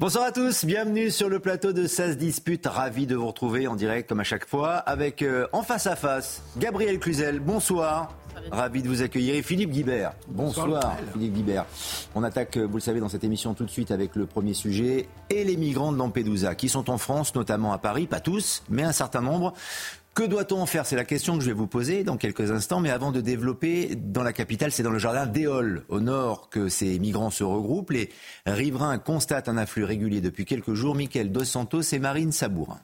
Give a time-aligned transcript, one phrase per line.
[0.00, 2.66] Bonsoir à tous, bienvenue sur le plateau de 16 disputes.
[2.66, 5.96] Ravi de vous retrouver en direct comme à chaque fois avec euh, en face à
[5.96, 7.40] face Gabriel Cluzel.
[7.40, 8.14] Bonsoir.
[8.50, 9.34] Ravi de vous accueillir.
[9.34, 10.14] Et Philippe Guibert.
[10.28, 11.66] Bonsoir, Philippe Guibert.
[12.14, 15.08] On attaque, vous le savez, dans cette émission tout de suite avec le premier sujet
[15.28, 18.82] et les migrants de Lampedusa qui sont en France, notamment à Paris, pas tous, mais
[18.82, 19.52] un certain nombre.
[20.14, 20.84] Que doit-on en faire?
[20.84, 22.80] C'est la question que je vais vous poser dans quelques instants.
[22.80, 26.68] Mais avant de développer, dans la capitale, c'est dans le jardin d'Éole, au nord, que
[26.68, 27.92] ces migrants se regroupent.
[27.92, 28.10] Les
[28.44, 30.94] riverains constatent un afflux régulier depuis quelques jours.
[30.94, 32.80] Michael Dos Santos et Marine Sabourin.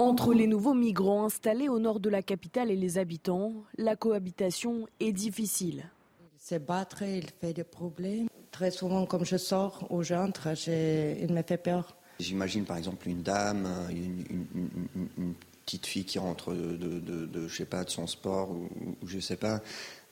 [0.00, 4.88] Entre les nouveaux migrants installés au nord de la capitale et les habitants, la cohabitation
[4.98, 5.88] est difficile.
[6.34, 8.26] Il se battre, il fait des problèmes.
[8.50, 11.96] Très souvent, comme je sors ou j'entre, il me fait peur.
[12.18, 15.34] J'imagine par exemple une dame, une, une, une, une
[15.66, 18.68] petite fille qui rentre de, de, de, je sais pas, de son sport ou,
[19.02, 19.60] ou je sais pas,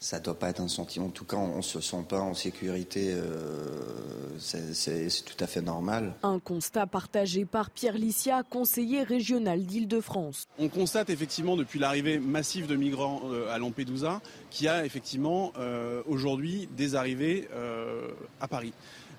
[0.05, 1.06] ça doit pas être un sentiment.
[1.06, 3.12] En tout cas, on, ne se sent pas en sécurité.
[3.12, 6.14] Euh, c'est tout à fait normal.
[6.22, 10.46] Un constat partagé par Pierre Licia, conseiller régional d'Île-de-France.
[10.58, 15.52] On constate effectivement depuis l'arrivée massive de migrants euh, à Lampedusa qu'il y a effectivement
[15.58, 18.08] euh, aujourd'hui des arrivées euh,
[18.41, 18.74] à Paris.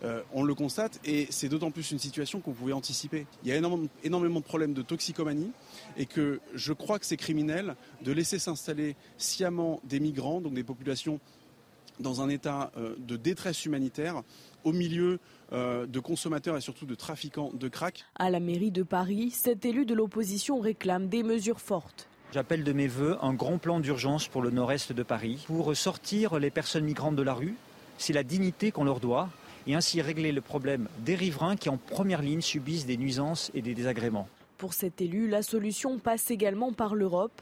[0.05, 3.25] Euh, on le constate et c'est d'autant plus une situation qu'on pouvait anticiper.
[3.43, 5.51] Il y a énormément, énormément de problèmes de toxicomanie
[5.97, 10.63] et que je crois que c'est criminel de laisser s'installer sciemment des migrants, donc des
[10.63, 11.19] populations
[11.99, 14.21] dans un état euh, de détresse humanitaire
[14.63, 15.19] au milieu
[15.53, 18.05] euh, de consommateurs et surtout de trafiquants de crack.
[18.19, 22.07] À la mairie de Paris, cet élu de l'opposition réclame des mesures fortes.
[22.31, 26.37] J'appelle de mes voeux un grand plan d'urgence pour le nord-est de Paris pour sortir
[26.37, 27.55] les personnes migrantes de la rue.
[27.97, 29.29] C'est la dignité qu'on leur doit
[29.67, 33.61] et ainsi régler le problème des riverains qui en première ligne subissent des nuisances et
[33.61, 34.27] des désagréments.
[34.57, 37.41] Pour cet élu, la solution passe également par l'Europe.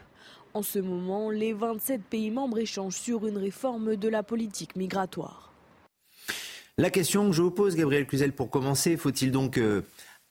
[0.53, 5.51] En ce moment, les 27 pays membres échangent sur une réforme de la politique migratoire.
[6.77, 9.83] La question que je vous pose, Gabriel Cluzel, pour commencer, faut-il donc euh,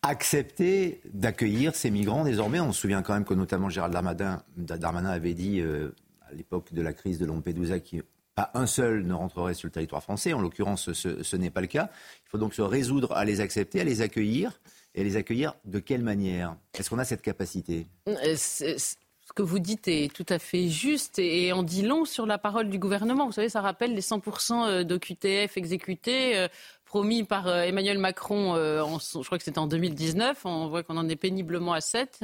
[0.03, 2.59] accepter d'accueillir ces migrants désormais?
[2.59, 5.95] On se souvient quand même que notamment Gérald Darmanin, Darmanin avait dit euh,
[6.29, 8.03] à l'époque de la crise de Lampedusa qu'il
[8.35, 10.33] pas un seul ne rentrerait sur le territoire français.
[10.33, 11.91] En l'occurrence, ce, n'est pas le cas.
[12.27, 14.61] Il faut donc se résoudre à les accepter, à les accueillir.
[14.95, 16.55] Et les accueillir de quelle manière?
[16.75, 17.87] Est-ce qu'on a cette capacité?
[18.09, 18.97] Euh, Ce
[19.35, 22.69] que vous dites est tout à fait juste et en dit long sur la parole
[22.69, 23.25] du gouvernement.
[23.25, 26.49] Vous savez, ça rappelle les 100% d'OQTF exécutés euh,
[26.93, 30.45] promis par euh, Emmanuel Macron, euh, en, je crois que c'était en 2019.
[30.45, 32.21] On voit qu'on en est péniblement à 7.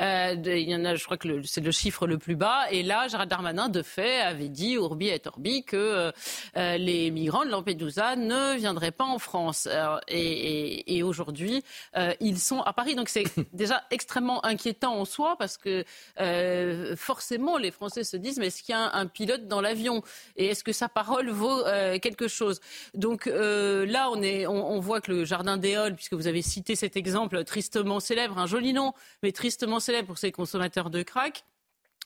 [0.00, 2.62] Euh, il y en a, je crois que c'est le chiffre le plus bas.
[2.70, 6.10] Et là, Gérald Darmanin, de fait, avait dit, Urbi et Orbi, que
[6.56, 9.66] euh, les migrants de Lampedusa ne viendraient pas en France.
[9.66, 11.62] Alors, et et- et aujourd'hui,
[11.98, 12.94] euh, ils sont à Paris.
[12.94, 15.84] Donc c'est déjà extrêmement inquiétant en soi parce que
[16.96, 20.02] forcément les Français se disent mais est-ce qu'il y a un, un pilote dans l'avion?
[20.38, 21.62] Et est-ce que sa parole vaut
[22.00, 22.60] quelque chose?
[22.94, 23.84] Donc euh,
[24.14, 28.46] on voit que le jardin d'Éole, puisque vous avez cité cet exemple tristement célèbre, un
[28.46, 31.44] joli nom, mais tristement célèbre pour ces consommateurs de crack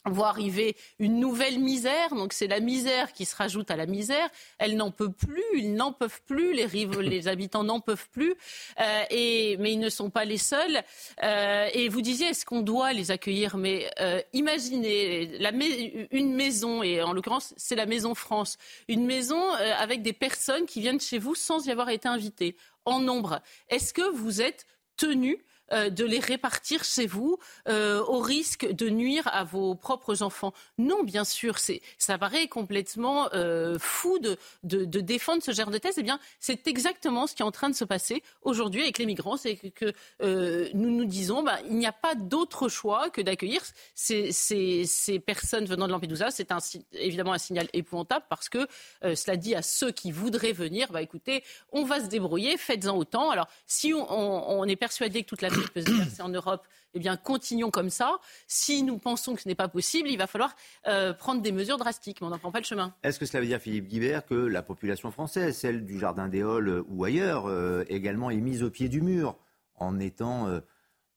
[0.06, 2.14] voit arriver une nouvelle misère.
[2.14, 4.28] Donc c'est la misère qui se rajoute à la misère.
[4.58, 8.34] Elle n'en peut plus, ils n'en peuvent plus, les, rives, les habitants n'en peuvent plus.
[8.80, 10.82] Euh, et, mais ils ne sont pas les seuls.
[11.22, 13.56] Euh, et vous disiez, est-ce qu'on doit les accueillir?
[13.56, 15.50] Mais euh, imaginez la
[16.10, 18.56] une maison, et en l'occurrence c'est la Maison France,
[18.88, 23.00] une maison avec des personnes qui viennent chez vous sans y avoir été invitées, en
[23.00, 23.40] nombre.
[23.68, 24.64] Est-ce que vous êtes
[24.96, 27.38] tenu euh, de les répartir chez vous
[27.68, 30.52] euh, au risque de nuire à vos propres enfants.
[30.78, 31.58] Non, bien sûr,
[31.98, 35.94] ça paraît complètement euh, fou de, défendre ce genre de thèse.
[35.98, 39.06] Eh bien, c'est exactement ce qui est en train de se passer aujourd'hui avec les
[39.06, 39.36] migrants.
[39.36, 43.62] C'est que, que, nous nous disons, bah, il n'y a pas d'autre choix que d'accueillir
[43.94, 46.30] ces, personnes venant de Lampedusa.
[46.32, 46.48] C'est
[46.92, 48.66] évidemment un signal épouvantable parce que
[49.02, 53.30] cela dit à ceux qui voudraient venir, bah, écoutez, on va se débrouiller, faites-en autant.
[53.30, 56.98] Alors, si on est persuadé que toute la vie peut se déverser en Europe, eh
[56.98, 58.18] bien, continuons comme ça.
[58.46, 60.54] Si nous pensons que ce n'est pas possible, il va falloir
[60.88, 62.94] euh, prendre des mesures drastiques, mais on n'en prend pas le chemin.
[63.02, 66.42] Est-ce que cela veut dire, Philippe Guibert, que la population française, celle du Jardin des
[66.42, 69.36] Halles ou ailleurs, euh, également est mise au pied du mur
[69.76, 70.60] en étant euh,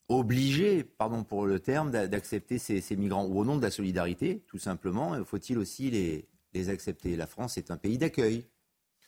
[0.10, 3.72] obligée, pardon pour le terme, d'a- d'accepter ces, ces migrants Ou au nom de la
[3.72, 7.16] solidarité, tout simplement, euh, faut-il aussi les, les accepter?
[7.16, 8.45] La France est un pays d'accueil.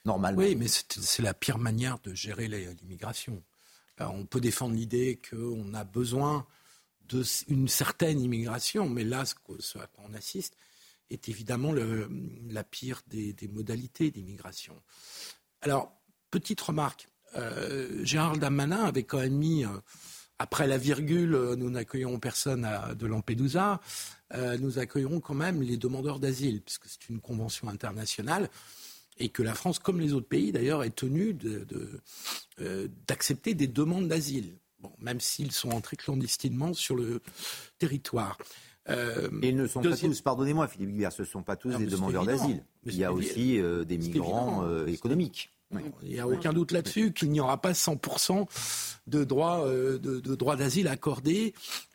[0.06, 0.40] normalement.
[0.42, 3.42] Oui, mais c'est la pire manière de gérer l'immigration.
[4.00, 6.46] On peut défendre l'idée qu'on a besoin
[7.08, 10.56] d'une certaine immigration, mais là, ce, à quoi on assiste
[11.10, 14.82] est évidemment la pire des, modalités d'immigration.
[15.62, 15.92] Alors,
[16.32, 19.70] petite remarque, euh, Gérald Darmanin avait quand même mis, euh,
[20.40, 23.82] après la virgule, euh, nous n'accueillons personne de Lampedusa,
[24.60, 28.50] nous accueillerons quand même les demandeurs d'asile, puisque c'est une convention internationale
[29.18, 31.38] et que la France, comme les autres pays d'ailleurs, est tenue
[33.08, 37.22] d'accepter de, des demandes d'asile, bon, même s'ils sont entrés clandestinement sur le
[37.78, 38.38] territoire.
[38.88, 41.76] Euh, et ils ne sont pas tous, pardonnez-moi Philippe Guibert, ce ne sont pas tous
[41.76, 42.64] des demandeurs d'asile.
[42.86, 45.50] Il y a aussi des migrants économiques.
[46.04, 48.48] Il n'y a aucun doute là-dessus qu'il n'y aura pas 100%
[49.08, 51.54] de droits euh, de, droit d'asile accordés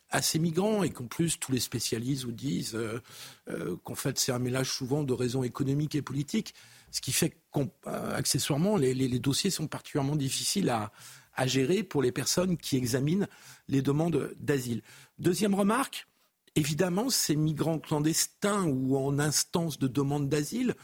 [0.09, 3.01] à ces migrants et qu'en plus tous les spécialistes vous disent euh,
[3.49, 6.53] euh, qu'en fait c'est un mélange souvent de raisons économiques et politiques,
[6.91, 10.91] ce qui fait qu'accessoirement les, les, dossiers sont particulièrement difficiles à,
[11.33, 13.27] à, gérer pour les personnes qui examinent
[13.67, 14.81] les demandes d'asile.
[15.19, 16.07] Deuxième remarque,
[16.55, 20.75] évidemment ces migrants clandestins ou en instance de demande d'asile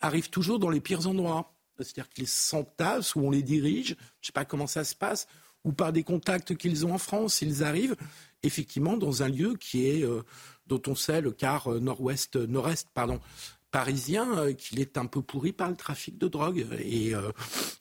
[0.00, 1.52] arrivent toujours dans les pires endroits
[1.84, 5.26] c'est-à-dire qu'ils s'entassent ou on les dirige, je ne sais pas comment ça se passe,
[5.64, 7.96] ou par des contacts qu'ils ont en France, ils arrivent
[8.42, 10.22] effectivement dans un lieu qui est, euh,
[10.66, 13.20] dont on sait le quart euh, nord-ouest, nord-est, pardon,
[13.70, 16.66] parisien, euh, qu'il est un peu pourri par le trafic de drogue.
[16.80, 17.12] Et,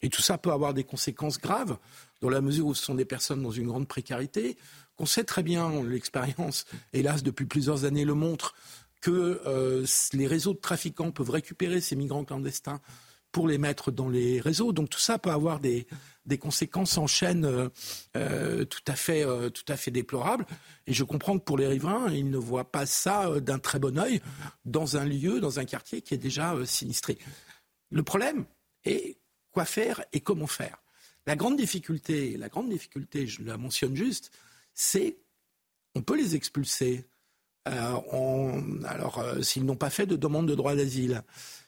[0.02, 1.78] et, tout ça peut avoir des conséquences graves,
[2.22, 4.58] dans la mesure où ce sont des personnes dans une grande précarité,
[4.96, 8.56] qu'on sait très bien, l'expérience, hélas, depuis plusieurs années le montre,
[9.02, 9.42] que
[10.14, 12.82] les réseaux de trafiquants peuvent récupérer ces migrants clandestins
[13.32, 14.72] pour les mettre dans les réseaux.
[14.72, 15.86] Donc tout ça peut avoir des,
[16.28, 17.70] des conséquences en chaîne euh,
[18.16, 20.46] euh, tout, à fait, euh, tout à fait déplorables.
[20.86, 23.98] Et je comprends que pour les riverains, ils ne voient pas ça d'un très bon
[23.98, 24.22] œil
[24.66, 27.18] dans un lieu, dans un quartier qui est déjà sinistré.
[27.90, 28.46] Le problème
[28.84, 29.18] est
[29.52, 30.78] quoi faire et comment faire.
[31.26, 34.32] La grande difficulté, la grande difficulté, je la mentionne juste,
[34.74, 35.18] c'est
[35.96, 37.06] on peut les expulser.
[37.66, 41.24] alors, s'ils n'ont pas fait de demande de droit d'asile.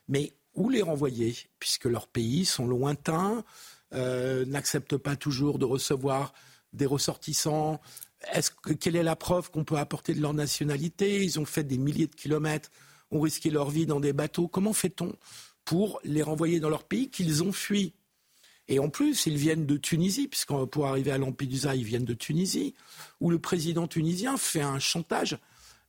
[0.08, 3.44] Mais ou les renvoyer, puisque leurs pays sont lointains,
[3.94, 6.34] euh, n'acceptent pas toujours de recevoir
[6.74, 7.80] des ressortissants.
[8.80, 11.24] Quelle est la preuve qu'on peut apporter de leur nationalité?
[11.24, 12.70] Ils ont fait des milliers de kilomètres,
[13.12, 14.48] ont risqué leur vie dans des bateaux.
[14.48, 15.14] Comment fait-on
[15.66, 17.94] pour les renvoyer dans leur pays qu'ils ont fui?
[18.68, 22.14] Et en plus, ils viennent de Tunisie, puisque pour arriver à Lampedusa, ils viennent de
[22.14, 22.76] Tunisie,
[23.20, 25.40] où le président tunisien fait un chantage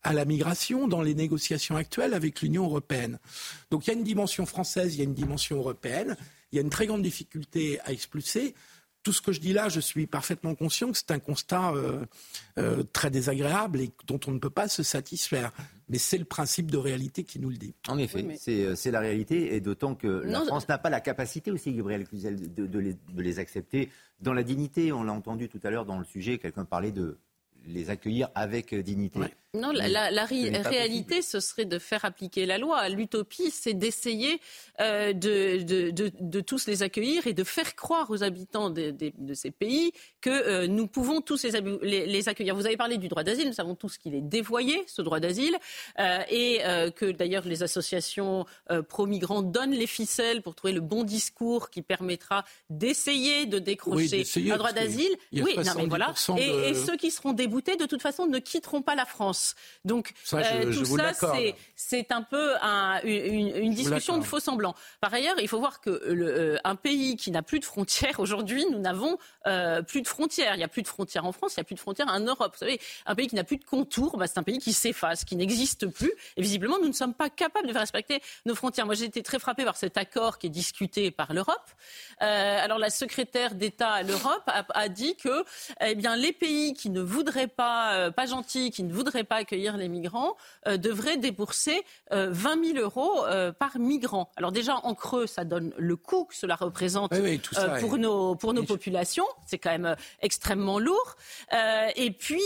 [0.02, 3.18] à la migration dans les négociations actuelles avec l'Union européenne.
[3.70, 6.16] Donc il y a une dimension française, il y a une dimension européenne,
[6.52, 8.54] il y a une très grande difficulté à expulser.
[9.02, 12.04] Tout ce que je dis là, je suis parfaitement conscient que c'est un constat euh,
[12.58, 15.52] euh, très désagréable et dont on ne peut pas se satisfaire.
[15.88, 17.74] Mais c'est le principe de réalité qui nous le dit.
[17.88, 21.50] En effet, euh, c'est la réalité, et d'autant que la France n'a pas la capacité
[21.50, 23.88] aussi, Gabriel Cluzel, de, les, de les accepter
[24.20, 24.92] dans la dignité.
[24.92, 27.18] On l'a entendu tout à l'heure dans le sujet, quelqu'un parlait de
[27.66, 29.20] les accueillir avec dignité.
[29.52, 32.88] Non, la, réalité, ce serait de faire appliquer la loi.
[32.88, 34.40] L'utopie, c'est d'essayer
[34.80, 38.94] euh, de, tous les accueillir et de faire croire aux habitants de,
[39.34, 41.44] ces pays que euh, nous pouvons tous
[41.82, 42.54] les, accueillir.
[42.54, 45.56] Vous avez parlé du droit d'asile, nous savons tous qu'il est dévoyé, ce droit d'asile,
[45.98, 46.60] euh, et
[46.94, 48.46] que d'ailleurs les associations
[48.88, 54.56] pro-migrants donnent les ficelles pour trouver le bon discours qui permettra d'essayer de décrocher un
[54.56, 55.10] droit d'asile.
[55.32, 56.14] Oui, non, mais voilà.
[56.38, 59.39] et ceux qui seront déboutés, de toute façon, ne quitteront pas la France.
[59.84, 61.12] Donc euh, tout ça,
[61.74, 62.54] c'est un peu
[63.04, 64.74] une, discussion de faux semblants.
[65.00, 68.66] Par ailleurs, il faut voir que euh, un pays qui n'a plus de frontières aujourd'hui,
[68.70, 69.16] nous n'avons
[69.46, 70.54] euh, plus de frontières.
[70.54, 72.20] Il n'y a plus de frontières en France, il n'y a plus de frontières en
[72.20, 72.52] Europe.
[72.52, 75.24] Vous savez, un pays qui n'a plus de contours, bah, c'est un pays qui s'efface,
[75.24, 76.12] qui n'existe plus.
[76.36, 78.84] Et visiblement, nous ne sommes pas capables de faire respecter nos frontières.
[78.84, 81.70] Moi, j'ai été très frappée par cet accord qui est discuté par l'Europe.
[82.18, 85.44] alors, la secrétaire d'État à l'Europe a, dit que,
[85.80, 89.76] eh bien, les pays qui ne voudraient pas, pas gentils, qui ne voudraient pas accueillir
[89.76, 94.28] les migrants euh, devrait débourser 20 euh, 000 euros euh, par migrant.
[94.36, 97.12] Alors déjà, en creux, ça donne le coût que cela représente
[97.80, 99.24] pour, nos, pour nos populations.
[99.46, 101.16] C'est quand même extrêmement lourd.
[101.94, 102.42] et puis,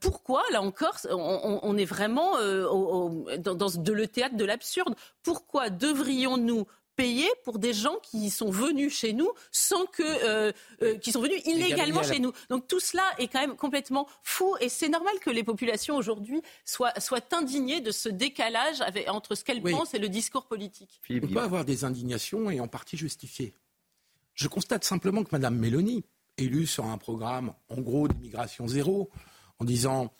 [0.00, 2.38] pourquoi, là encore, on, est vraiment
[3.38, 4.94] dans, dans de le théâtre de l'absurde?
[5.24, 6.66] Pourquoi devrions-nous
[6.96, 11.20] payer pour des gens qui sont venus chez nous sans que, euh, euh, qui sont
[11.20, 12.32] venus illégalement chez nous.
[12.48, 16.42] Donc tout cela est quand même complètement fou et c'est normal que les populations aujourd'hui
[16.64, 21.00] soient, soient indignées de ce décalage avec, entre ce qu'elles pensent et le discours politique.
[21.10, 23.54] On peut avoir des indignations et en partie justifiées.
[24.34, 26.04] Je constate simplement que Mme Mélanie,
[26.38, 29.10] élue sur un programme en gros d'immigration zéro,
[29.58, 30.12] en disant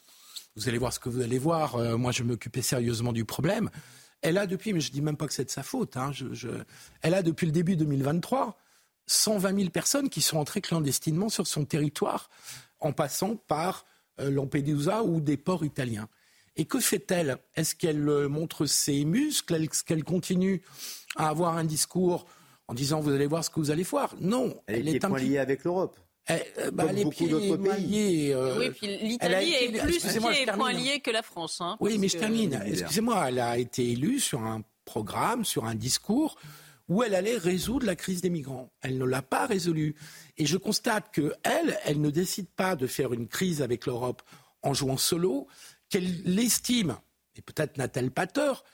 [0.56, 3.70] vous allez voir ce que vous allez voir, euh, moi je m'occupais sérieusement du problème,
[4.22, 6.12] elle a depuis, mais je dis même pas que c'est de sa faute, hein,
[7.02, 8.58] elle a depuis le début 2023
[9.06, 12.30] 120 000 personnes qui sont entrées clandestinement sur son territoire
[12.78, 13.84] en passant par
[14.20, 16.08] euh, Lampedusa ou des ports italiens.
[16.56, 17.38] Et que fait-elle?
[17.56, 19.54] Est-ce qu'elle euh, montre ses muscles?
[19.54, 20.62] Est-ce qu'elle continue
[21.16, 22.26] à avoir un discours
[22.68, 24.14] en disant vous allez voir ce que vous allez voir?
[24.20, 24.54] Non.
[24.66, 25.98] Elle, est, un liée avec l'Europe.
[26.30, 28.34] Elle, euh, bah, les beaucoup d'autres pays.
[28.58, 31.60] oui, puis l'Italie est plus pieds que la France.
[31.60, 32.60] Hein, oui, mais je termine.
[32.64, 36.36] Excusez-moi, elle a été élue sur un programme, sur un discours
[36.88, 38.72] où elle allait résoudre la crise des migrants.
[38.82, 39.94] Elle ne l'a pas résolue.
[40.36, 44.22] Et je constate que elle, elle ne décide pas de faire une crise avec l'Europe
[44.62, 45.46] en jouant solo,
[45.88, 46.96] qu'elle l'estime,
[47.36, 48.64] et peut-être n'a-t-elle pas tort,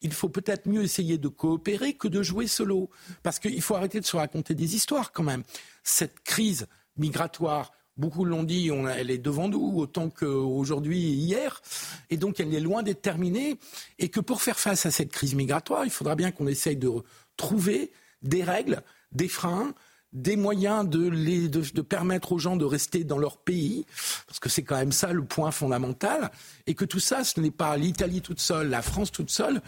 [0.00, 2.90] qu'il faut peut-être mieux essayer de coopérer que de jouer solo.
[3.22, 5.42] Parce qu'il faut arrêter de se raconter des histoires quand même.
[5.82, 11.62] Cette crise migratoire, beaucoup l'ont dit, elle est devant nous autant qu'aujourd'hui et hier.
[12.10, 13.58] Et donc elle est loin d'être terminée.
[13.98, 16.90] Et que pour faire face à cette crise migratoire, il faudra bien qu'on essaye de
[17.36, 19.74] trouver des règles, des freins,
[20.12, 23.84] des moyens de, les, de, permettre aux gens de rester dans leur pays,
[24.26, 26.30] parce que c'est quand même ça le point fondamental,
[26.66, 29.60] et que tout ça, ce n'est pas l'Italie toute seule, la France toute seule,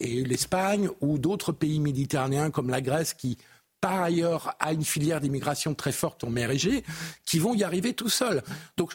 [0.00, 3.38] et l'Espagne ou d'autres pays méditerranéens comme la Grèce qui,
[3.80, 6.84] par ailleurs, a une filière d'immigration très forte en mer Égée,
[7.24, 8.42] qui vont y arriver tout seuls.
[8.76, 8.94] Donc,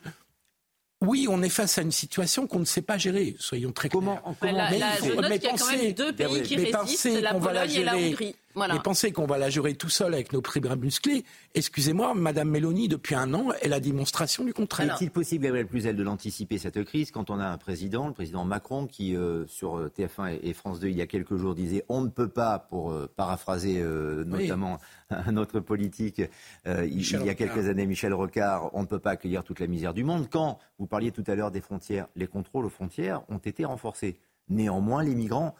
[1.02, 3.36] oui, on est face à une situation qu'on ne sait pas gérer.
[3.40, 4.36] Soyons très comment, clairs.
[4.40, 7.34] Comment, la, la, je note qu'il y a quand même deux pays qui résistent, la
[7.34, 8.36] Pologne et la Hongrie.
[8.56, 8.76] Voilà.
[8.76, 12.88] Et penser qu'on va la gérer tout seul avec nos prix musclés, excusez-moi, Madame Mélanie,
[12.88, 14.96] depuis un an, est la démonstration du contraire.
[14.96, 18.46] Est-il possible, Gabriel Cluzel, de l'anticiper cette crise quand on a un président, le président
[18.46, 21.84] Macron, qui euh, sur euh, TF1 et France 2 il y a quelques jours disait
[21.90, 23.84] on ne peut pas, pour euh, paraphraser
[24.26, 26.22] notamment un autre politique
[26.66, 29.94] il, y a quelques années, Michel Rocard, on ne peut pas accueillir toute la misère
[29.94, 30.28] du monde.
[30.30, 34.18] Quand vous parliez tout à l'heure des frontières, les contrôles aux frontières ont été renforcés.
[34.50, 35.56] Néanmoins, les migrants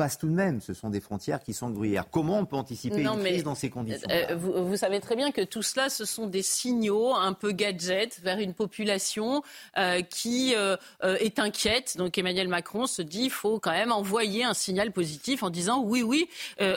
[0.00, 0.62] passe tout de même.
[0.62, 2.06] Ce sont des frontières qui sont gruyères.
[2.10, 5.42] Comment on peut anticiper une crise dans ces conditions euh, vous, savez très bien que
[5.42, 9.42] tout cela, ce sont des signaux un peu gadgets vers une population
[9.76, 11.98] euh, qui euh, est inquiète.
[11.98, 15.82] Donc Emmanuel Macron se dit il faut quand même envoyer un signal positif en disant
[15.82, 16.30] oui, oui,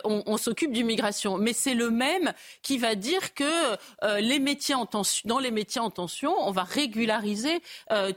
[0.03, 1.37] on, s'occupe d'immigration.
[1.37, 3.77] Mais c'est le même qui va dire que
[4.19, 7.61] les métiers en tension, dans les métiers en tension, on va régulariser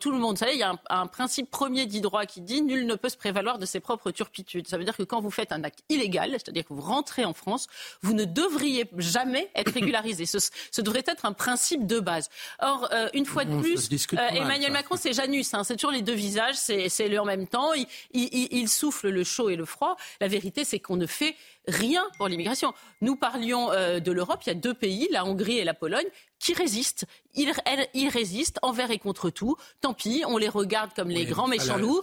[0.00, 0.32] tout le monde.
[0.32, 3.08] Vous savez, il y a un, un principe premier d'e-droit qui dit nul ne peut
[3.08, 4.66] se prévaloir de ses propres turpitudes.
[4.66, 7.32] Ça veut dire que quand vous faites un acte illégal, c'est-à-dire que vous rentrez en
[7.34, 7.66] France,
[8.02, 10.26] vous ne devriez jamais être régularisé.
[10.26, 12.28] Ce, devrait être un principe de base.
[12.60, 15.52] Or, euh, une fois de plus, euh, Emmanuel Macron, c'est Janus.
[15.54, 17.70] Hein, c'est toujours les deux visages, c'est le en même temps.
[18.12, 19.96] Il, souffle le chaud et le froid.
[20.20, 21.36] La vérité, c'est qu'on ne fait
[21.68, 22.72] rien pour l'immigration.
[23.00, 26.06] Nous parlions euh, de l'Europe, il y a deux pays, la Hongrie et la Pologne,
[26.38, 27.06] qui résistent.
[27.34, 27.52] Ils,
[27.94, 29.56] ils, résistent envers et contre tout.
[29.80, 32.02] Tant pis, on les regarde comme les grands méchants loups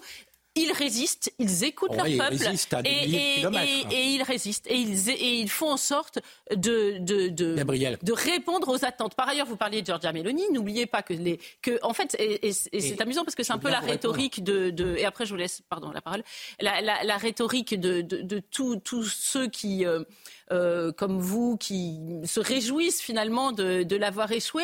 [0.56, 2.36] ils résistent, ils écoutent leur peuple
[2.86, 6.20] et, ils résistent et ils, et ils font en sorte
[6.56, 9.16] de, de, de, répondre aux attentes.
[9.16, 12.52] Par ailleurs, vous parliez de Giorgia Meloni, n'oubliez pas que, les, que en fait, et,
[12.52, 15.38] c'est amusant parce que c'est un peu la rhétorique de, de, et après je vous
[15.38, 16.24] laisse pardon la parole,
[16.62, 20.04] la, la, la rhétorique de, de, tous ceux qui euh,
[20.52, 24.64] euh, comme vous qui se réjouissent finalement de, de l'avoir échoué.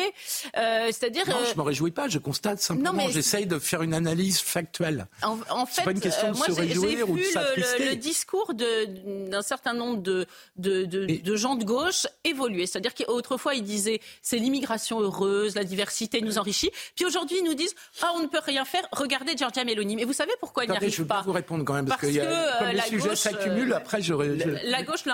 [0.56, 1.28] Euh, c'est-à-dire.
[1.28, 2.08] Non, je me réjouis pas.
[2.08, 3.08] Je constate simplement.
[3.08, 5.06] J'essaye de faire une analyse factuelle.
[5.22, 8.52] En, en fait, pas une question de moi, se réjouir ou de le, le, discours
[8.54, 12.66] d'un certain nombre de, de, de, de, gens de gauche évoluer.
[12.66, 16.70] C'est-à-dire qu'autrefois ils disaient c'est l'immigration heureuse, la diversité nous enrichit.
[16.94, 18.86] Puis aujourd'hui ils nous disent ah on ne peut rien faire.
[18.92, 19.96] Regardez Giorgia Meloni.
[19.96, 22.00] Mais vous savez pourquoi il n'y arrive pas Je vais vous répondre quand même parce,
[22.00, 23.72] que, y a, comme les sujets s'accumulent.
[23.72, 24.28] Après j'aurais.
[24.64, 25.04] La gauche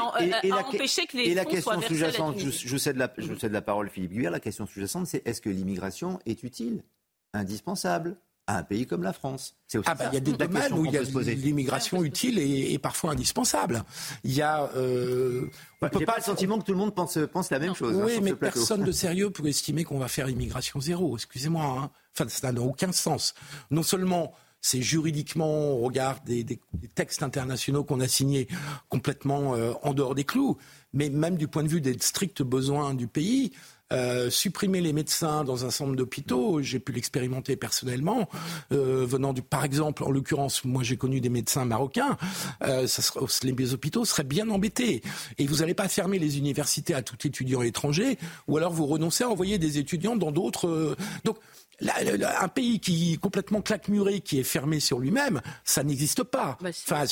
[0.56, 3.62] l'a empêché que les et la question sous-jacente, je, je, cède la, je cède la
[3.62, 6.82] parole Philippe Guibert, la question sous-jacente c'est est-ce que l'immigration est utile,
[7.32, 9.56] indispensable à un pays comme la France?
[9.66, 12.78] C'est ah bah, il y a des domaines où il y a l'immigration utile et,
[12.78, 13.84] parfois indispensable.
[14.24, 14.70] Il y a.
[14.76, 15.50] Euh,
[15.82, 17.98] on peut pas le sentiment que tout le monde pense, pense la même chose.
[17.98, 21.16] Hein, oui, mais personne de sérieux peut estimer qu'on va faire immigration zéro.
[21.16, 21.64] Excusez-moi.
[21.64, 21.90] Hein.
[22.14, 23.34] Enfin, ça n'a aucun sens.
[23.70, 24.32] Non seulement
[24.66, 26.44] c'est juridiquement, on regarde des,
[26.96, 28.48] textes internationaux qu'on a signés
[28.88, 30.56] complètement euh, en dehors des clous,
[30.92, 33.52] mais même du point de vue des stricts besoins du pays,
[33.92, 38.28] euh, supprimer les médecins dans un centre d'hôpitaux, j'ai pu l'expérimenter personnellement,
[38.72, 42.16] euh, venant du, par exemple, en l'occurrence, moi j'ai connu des médecins marocains,
[42.64, 43.02] euh, ça
[43.44, 45.02] les hôpitaux seraient bien embêtés.
[45.38, 48.18] Et vous n'allez pas fermer les universités à tout étudiant étranger,
[48.48, 50.96] ou alors vous renoncez à envoyer des étudiants dans d'autres.
[51.22, 51.36] donc
[51.80, 56.58] un pays qui est complètement claquemuré, qui est fermé sur lui-même, ça n'existe pas.
[56.60, 57.04] Bah, enfin,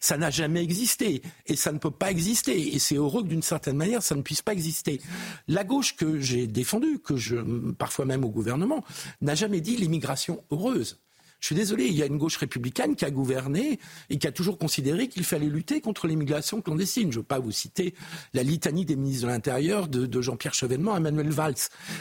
[0.00, 2.74] ça n'a jamais existé et ça ne peut pas exister.
[2.74, 5.00] Et c'est heureux que d'une certaine manière, ça ne puisse pas exister.
[5.48, 7.36] La gauche que j'ai défendue, que je
[7.72, 8.84] parfois même au gouvernement,
[9.20, 10.98] n'a jamais dit l'immigration heureuse.
[11.40, 14.32] Je suis désolé, il y a une gauche républicaine qui a gouverné et qui a
[14.32, 17.10] toujours considéré qu'il fallait lutter contre l'immigration clandestine.
[17.10, 17.94] Je ne veux pas vous citer
[18.34, 21.54] la litanie des ministres de l'Intérieur, de, Jean-Pierre Chevènement à Emmanuel Valls.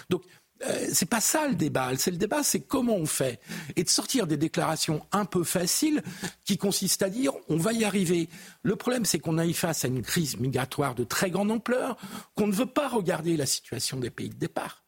[0.10, 0.24] Donc,
[0.66, 1.92] euh, c'est pas ça le débat.
[1.98, 3.40] C'est le débat, c'est comment on fait.
[3.76, 6.04] Et de sortir des déclarations un peu faciles
[6.46, 8.30] qui consistent à dire on va y arriver.
[8.64, 11.98] Le problème, c'est qu'on a face à une crise migratoire de très grande ampleur,
[12.36, 14.84] qu'on ne veut pas regarder la situation des pays de départ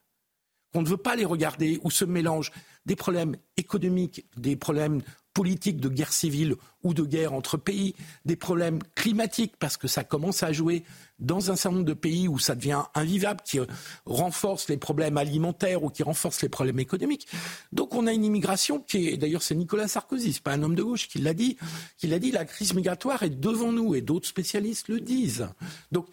[0.74, 2.52] qu'on ne veut pas les regarder, où se mélangent
[2.86, 5.02] des problèmes économiques, des problèmes
[5.34, 7.96] politiques de guerre civile ou de guerre entre pays,
[8.26, 10.84] des problèmes climatiques, parce que ça commence à jouer
[11.20, 13.60] dans un certain nombre de pays où ça devient invivable, qui
[14.06, 17.28] renforce les problèmes alimentaires ou qui renforce les problèmes économiques.
[17.72, 20.76] Donc on a une immigration qui est, d'ailleurs c'est Nicolas Sarkozy, c'est pas un homme
[20.76, 21.58] de gauche qui l'a dit,
[21.98, 25.48] qui l'a dit, la crise migratoire est devant nous et d'autres spécialistes le disent.
[25.92, 26.08] Donc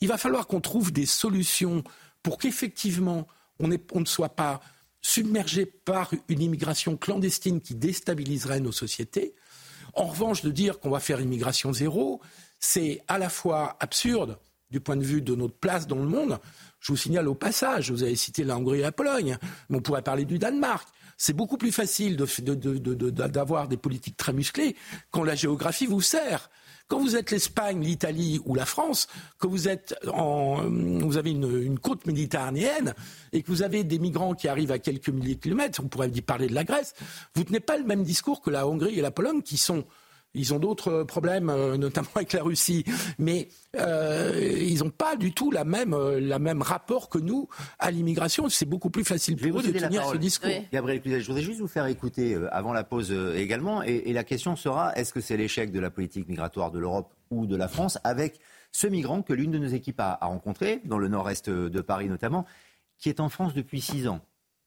[0.00, 1.82] il va falloir qu'on trouve des solutions
[2.22, 3.26] pour qu'effectivement
[3.58, 4.60] on, ne soit pas
[5.02, 9.34] submergé par une immigration clandestine qui déstabiliserait nos sociétés.
[9.94, 12.20] En revanche, de dire qu'on va faire immigration zéro,
[12.58, 14.38] c'est à la fois absurde
[14.70, 16.38] du point de vue de notre place dans le monde.
[16.80, 19.36] Je vous signale au passage, vous avez cité la Hongrie et la Pologne,
[19.68, 20.88] mais on pourrait parler du Danemark.
[21.18, 24.74] C'est beaucoup plus facile d'avoir des politiques très musclées
[25.10, 26.48] quand la géographie vous sert.
[26.92, 29.06] Quand vous êtes l'Espagne, l'Italie ou la France,
[29.38, 32.92] que vous êtes en, vous avez une, côte méditerranéenne
[33.32, 36.10] et que vous avez des migrants qui arrivent à quelques milliers de kilomètres, on pourrait
[36.10, 36.92] parler de la Grèce,
[37.34, 39.84] vous tenez pas le même discours que la Hongrie et la Pologne qui sont
[40.34, 42.84] ils ont d'autres problèmes, euh, notamment avec la Russie,
[43.18, 47.48] mais euh, ils n'ont pas du tout la même, euh, la même rapport que nous
[47.78, 48.48] à l'immigration.
[48.48, 50.50] C'est beaucoup plus facile pour eux de tenir ce discours.
[50.72, 53.82] Gabriel je voudrais juste vous faire écouter avant la pause également.
[53.82, 57.12] Et, et la question sera est-ce que c'est l'échec de la politique migratoire de l'Europe
[57.30, 58.38] ou de la France avec
[58.72, 62.08] ce migrant que l'une de nos équipes a, a rencontré, dans le nord-est de Paris
[62.08, 62.46] notamment,
[62.98, 64.20] qui est en France depuis six ans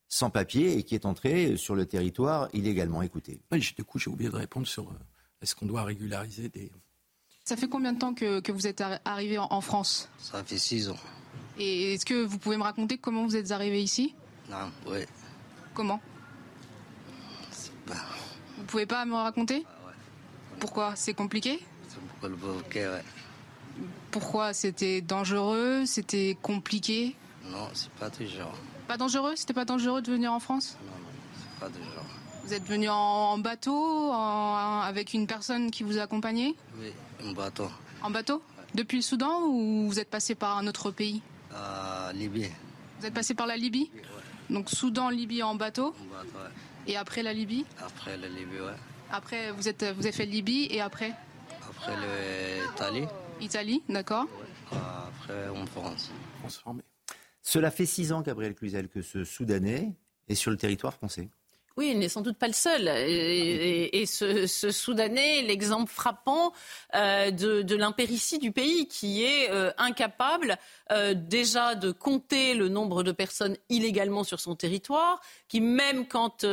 [0.08, 3.02] sans papier et qui est entré sur le territoire illégalement?
[3.02, 3.40] Écoutez.
[3.52, 4.94] Oui, du coup, j'ai oublié de répondre sur
[5.46, 6.72] est-ce qu'on doit régulariser des...
[7.44, 10.10] Ça fait combien de temps que, vous êtes arrivé en, France?
[10.18, 10.98] Ça fait six ans.
[11.60, 14.16] Et est-ce que vous pouvez me raconter comment vous êtes arrivé ici?
[14.50, 15.02] Non, oui.
[15.76, 16.02] Comment?
[17.86, 17.94] Pas...
[18.58, 19.64] Vous pouvez pas me raconter?
[19.68, 19.94] Ah, ouais.
[20.60, 20.96] Pourquoi?
[20.96, 21.64] C'est compliqué?
[21.88, 23.04] C'est compliqué, ouais.
[24.10, 24.52] Pourquoi?
[24.54, 25.86] C'était dangereux?
[25.86, 27.16] C'était compliqué?
[27.52, 28.52] Non, c'est pas dangereux.
[28.88, 29.34] Pas dangereux?
[29.36, 30.76] C'était pas dangereux de venir en France?
[30.84, 32.25] Non, non, c'est pas dangereux.
[32.46, 36.92] Vous êtes venu en bateau, avec une personne qui vous a accompagné Oui,
[37.28, 37.68] en bateau.
[38.04, 38.44] En bateau
[38.76, 42.50] Depuis le Soudan ou vous êtes passé par un autre pays euh, Libye.
[43.00, 44.02] Vous êtes passé par la Libye oui,
[44.52, 46.52] Donc Soudan, Libye en bateau En bateau, ouais.
[46.94, 48.76] Et après la Libye Après la Libye, ouais.
[49.12, 51.14] Après, vous, êtes, vous avez fait Libye et après
[51.68, 51.94] Après
[52.70, 53.08] l'Italie.
[53.42, 54.26] Italie, d'accord.
[54.72, 56.12] Après en France.
[56.42, 56.84] Transformé.
[57.42, 59.94] Cela fait six ans, Gabriel Cluzel, que ce Soudanais
[60.28, 61.30] est sur le territoire français.
[61.78, 62.88] Oui, il n'est sans doute pas le seul.
[62.88, 66.54] Et, ce, Soudanais, l'exemple frappant
[66.96, 70.58] euh, de, l'impéritie du pays, qui est euh, incapable
[70.94, 76.46] euh, déjà de compter le nombre de personnes illégalement sur son territoire, qui même quand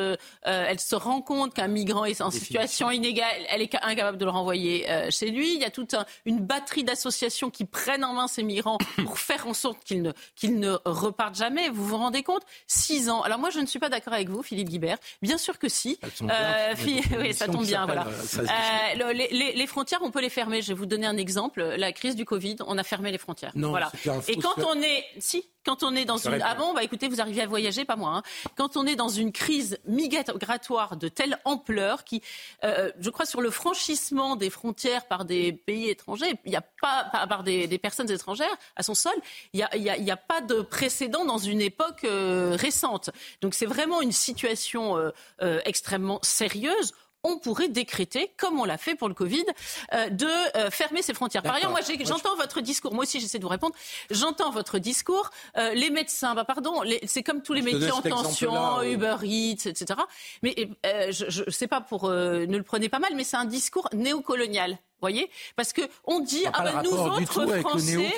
[0.43, 4.31] elle se rend compte qu'un migrant est en situation inégale, elle est incapable de le
[4.31, 5.55] renvoyer chez lui.
[5.55, 9.47] Il y a toute une batterie d'associations qui prennent en main ces migrants pour faire
[9.47, 11.69] en sorte qu'ils ne, qu'ils ne repartent jamais.
[11.69, 12.43] Vous vous rendez compte?
[12.67, 13.23] Six ans.
[13.23, 14.99] Alors moi, je ne suis pas d'accord avec vous, Philippe Guibert.
[15.21, 15.99] Bien sûr que si.
[16.23, 16.75] Euh,
[17.21, 17.87] oui, ça tombe bien.
[17.87, 18.07] Voilà.
[18.07, 20.63] Euh, les, frontières, on peut les fermer.
[20.63, 21.63] Je vais vous donner un exemple.
[21.63, 23.53] La crise du Covid, on a fermé les frontières.
[23.55, 23.91] Non, voilà.
[24.29, 27.21] Et quand on est, si, quand on est dans une ah bon bah écoutez vous
[27.21, 28.23] arrivez à voyager pas moi hein.
[28.57, 32.23] quand on est dans une crise migratoire de telle ampleur qui
[32.65, 36.65] euh, je crois sur le franchissement des frontières par des pays étrangers il n'y a
[36.81, 39.13] pas par des, des, personnes étrangères à son sol
[39.53, 43.11] il n'y a, y a, y a, pas de précédent dans une époque euh, récente
[43.41, 46.93] donc c'est vraiment une situation euh, extrêmement sérieuse
[47.25, 49.45] on pourrait décréter, comme on l'a fait pour le Covid,
[49.93, 51.43] euh, de euh, fermer ses frontières.
[51.43, 52.95] Par ailleurs, moi, j'entends votre discours.
[52.95, 53.75] Moi aussi, j'essaie de vous répondre.
[54.11, 55.31] J'entends votre discours.
[55.57, 60.01] Euh, les médecins, bah pardon, c'est comme tous les métiers en tension, Uber Eats, etc.
[60.43, 60.55] Mais
[60.85, 64.79] je ne sais pas pour, ne le prenez pas mal, mais c'est un discours néocolonial
[65.03, 67.25] voyez Parce que on dit ah ben, nous autres
[67.61, 68.15] Français,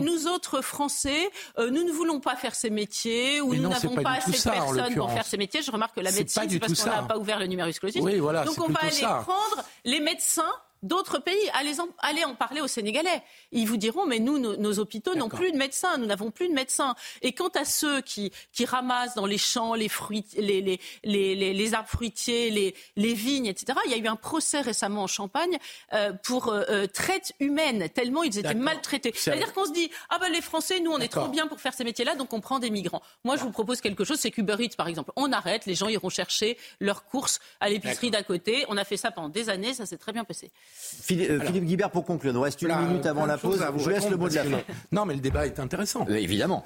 [0.00, 4.30] nous autres Français, nous ne voulons pas faire ces métiers ou nous n'avons pas, assez
[4.30, 5.62] de personnes pour faire ces métiers.
[5.62, 8.02] Je remarque que la médecine, c'est parce qu'on n'a pas ouvert le numerus clausus.
[8.02, 10.52] Oui, voilà, Donc on va aller prendre les médecins
[10.84, 11.50] d'autres pays.
[11.54, 13.22] Allez en, allez en parler aux Sénégalais.
[13.52, 16.48] Ils vous diront, mais nous, nos, nos hôpitaux n'ont plus de médecins, nous n'avons plus
[16.48, 16.94] de médecins.
[17.22, 21.52] Et quant à ceux qui, qui ramassent dans les champs les, fruits, les, les, les,
[21.52, 25.06] les arbres fruitiers, les, les vignes, etc., il y a eu un procès récemment en
[25.06, 25.58] Champagne
[25.92, 29.12] euh, pour euh, euh, traite humaine, tellement ils étaient maltraités.
[29.14, 31.74] C'est-à-dire qu'on se dit, ah ben les Français, nous, on est trop bien pour faire
[31.74, 33.02] ces métiers-là, donc on prend des migrants.
[33.24, 35.88] Moi, je vous propose quelque chose, c'est qu'Uber Eats, par exemple, on arrête, les gens
[35.88, 38.64] iront chercher leurs courses à l'épicerie d'à côté.
[38.68, 40.50] On a fait ça pendant des années, ça s'est très bien passé.
[40.76, 43.64] Philippe, Philippe Guibert, pour conclure, nous reste une minute avant la pause.
[43.76, 44.62] Je vous laisse le mot de la fin.
[44.92, 46.06] Non, mais le débat est intéressant.
[46.08, 46.64] évidemment.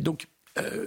[0.00, 0.28] donc,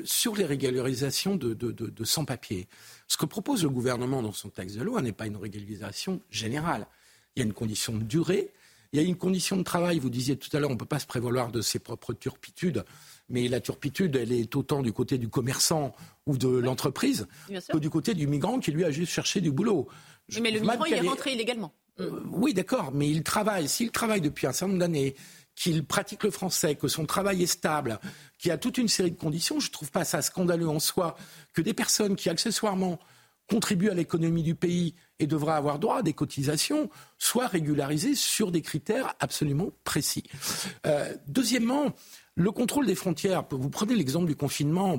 [0.03, 2.67] sur les régularisations de, de, de, de sans-papiers,
[3.07, 6.87] ce que propose le gouvernement dans son texte de loi n'est pas une régularisation générale.
[7.35, 8.51] Il y a une condition de durée,
[8.93, 9.99] il y a une condition de travail.
[9.99, 12.85] Vous disiez tout à l'heure, on ne peut pas se prévaloir de ses propres turpitudes,
[13.29, 15.93] mais la turpitude, elle est autant du côté du commerçant
[16.25, 17.27] ou de l'entreprise
[17.71, 19.87] que du côté du migrant qui, lui, a juste cherché du boulot.
[20.29, 21.73] Je mais le migrant, il est rentré illégalement.
[21.99, 23.67] Euh, oui, d'accord, mais il travaille.
[23.67, 25.15] S'il travaille depuis un certain nombre d'années,
[25.55, 27.99] qu'il pratique le français, que son travail est stable,
[28.37, 31.15] qu'il a toute une série de conditions, je ne trouve pas ça scandaleux en soi
[31.53, 32.99] que des personnes qui accessoirement
[33.49, 38.51] contribuent à l'économie du pays et devraient avoir droit à des cotisations soient régularisées sur
[38.51, 40.23] des critères absolument précis.
[40.87, 41.93] Euh, deuxièmement,
[42.35, 44.97] le contrôle des frontières, vous prenez l'exemple du confinement,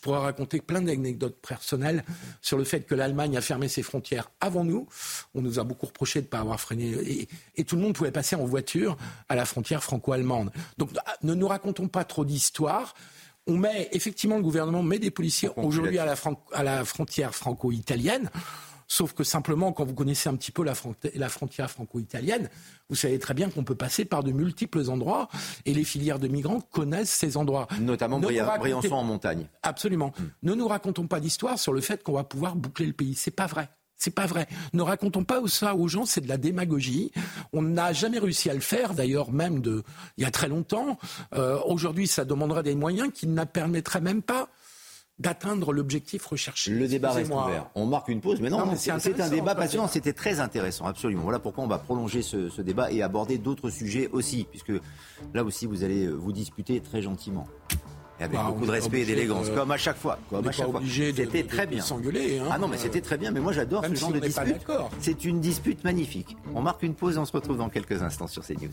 [0.00, 2.04] je pourrais raconter plein d'anecdotes personnelles
[2.40, 4.88] sur le fait que l'Allemagne a fermé ses frontières avant nous.
[5.34, 7.92] On nous a beaucoup reproché de ne pas avoir freiné, et, et, tout le monde
[7.92, 8.96] pouvait passer en voiture
[9.28, 10.52] à la frontière franco-allemande.
[10.78, 10.88] Donc
[11.22, 12.94] ne nous racontons pas trop d'histoires.
[13.46, 18.30] On met, effectivement, le gouvernement met des policiers aujourd'hui à la frontière franco-italienne.
[18.92, 20.74] Sauf que simplement, quand vous connaissez un petit peu la,
[21.28, 22.50] frontière franco-italienne,
[22.88, 25.28] vous savez très bien qu'on peut passer par de multiples endroits
[25.64, 27.68] et les filières de migrants connaissent ces endroits.
[27.80, 29.46] Notamment Briançon en montagne.
[29.62, 30.12] Absolument.
[30.18, 30.24] Hmm.
[30.42, 33.14] Ne nous racontons pas d'histoire sur le fait qu'on va pouvoir boucler le pays.
[33.14, 33.68] C'est pas vrai.
[33.94, 34.48] C'est pas vrai.
[34.72, 37.12] Ne racontons pas ça aux gens, c'est de la démagogie.
[37.52, 39.84] On n'a jamais réussi à le faire, d'ailleurs, même de,
[40.16, 40.98] il y a très longtemps.
[41.34, 44.48] Euh, aujourd'hui, ça demanderait des moyens qui ne permettraient même pas
[45.20, 46.70] d'atteindre l'objectif recherché.
[46.70, 47.66] Le débat reste ouvert.
[47.74, 51.22] On marque une pause, mais non, c'est un débat passionnant, c'était très intéressant, absolument.
[51.22, 54.72] Voilà pourquoi on va prolonger ce, débat et aborder d'autres sujets aussi, puisque
[55.34, 57.46] là aussi vous allez vous disputer très gentiment.
[58.18, 60.18] Et avec bah, beaucoup de respect et d'élégance, comme à chaque fois.
[60.28, 60.82] Comme à chaque fois.
[60.86, 61.82] C'était très bien.
[61.82, 63.30] Hein, ah non, mais c'était très bien.
[63.30, 64.66] Mais moi, j'adore ce genre de dispute.
[65.00, 66.36] C'est une dispute magnifique.
[66.54, 68.72] On marque une pause et on se retrouve dans quelques instants sur CNews.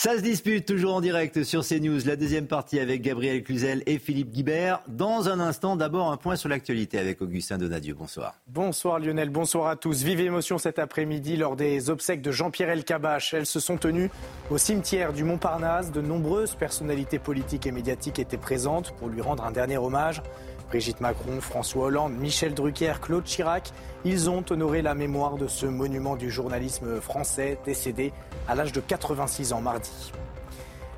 [0.00, 1.98] Ça se dispute toujours en direct sur CNews.
[2.06, 4.80] La deuxième partie avec Gabriel Cluzel et Philippe Guibert.
[4.86, 7.94] Dans un instant, d'abord un point sur l'actualité avec Augustin Donadieu.
[7.94, 8.36] Bonsoir.
[8.46, 10.04] Bonsoir Lionel, bonsoir à tous.
[10.04, 13.34] Vive émotion cet après-midi lors des obsèques de Jean-Pierre Elkabach.
[13.34, 14.08] Elles se sont tenues
[14.50, 15.90] au cimetière du Montparnasse.
[15.90, 20.22] De nombreuses personnalités politiques et médiatiques étaient présentes pour lui rendre un dernier hommage.
[20.68, 23.72] Brigitte Macron, François Hollande, Michel Drucker, Claude Chirac,
[24.04, 28.12] ils ont honoré la mémoire de ce monument du journalisme français décédé
[28.46, 30.12] à l'âge de 86 ans mardi.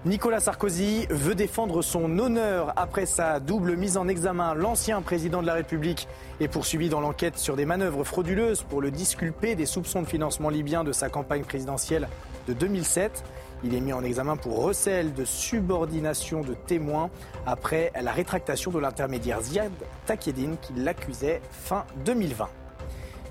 [0.06, 4.54] Nicolas Sarkozy veut défendre son honneur après sa double mise en examen.
[4.54, 6.08] L'ancien président de la République
[6.40, 10.48] est poursuivi dans l'enquête sur des manœuvres frauduleuses pour le disculper des soupçons de financement
[10.48, 12.08] libyen de sa campagne présidentielle
[12.48, 13.22] de 2007.
[13.62, 17.10] Il est mis en examen pour recel de subordination de témoins
[17.46, 19.72] après la rétractation de l'intermédiaire Ziad
[20.06, 22.48] Takedine qui l'accusait fin 2020.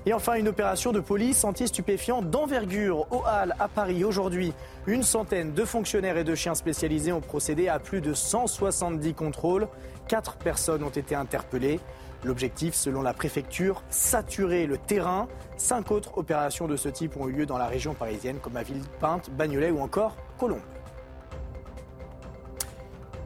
[0.06, 4.54] Et enfin, une opération de police anti-stupéfiant d'envergure au Hall à Paris aujourd'hui.
[4.86, 9.68] Une centaine de fonctionnaires et de chiens spécialisés ont procédé à plus de 170 contrôles.
[10.08, 11.80] Quatre personnes ont été interpellées.
[12.24, 15.28] L'objectif, selon la préfecture, saturer le terrain.
[15.56, 18.62] Cinq autres opérations de ce type ont eu lieu dans la région parisienne, comme à
[18.62, 20.60] Villepinte, Bagnolet ou encore Colombes.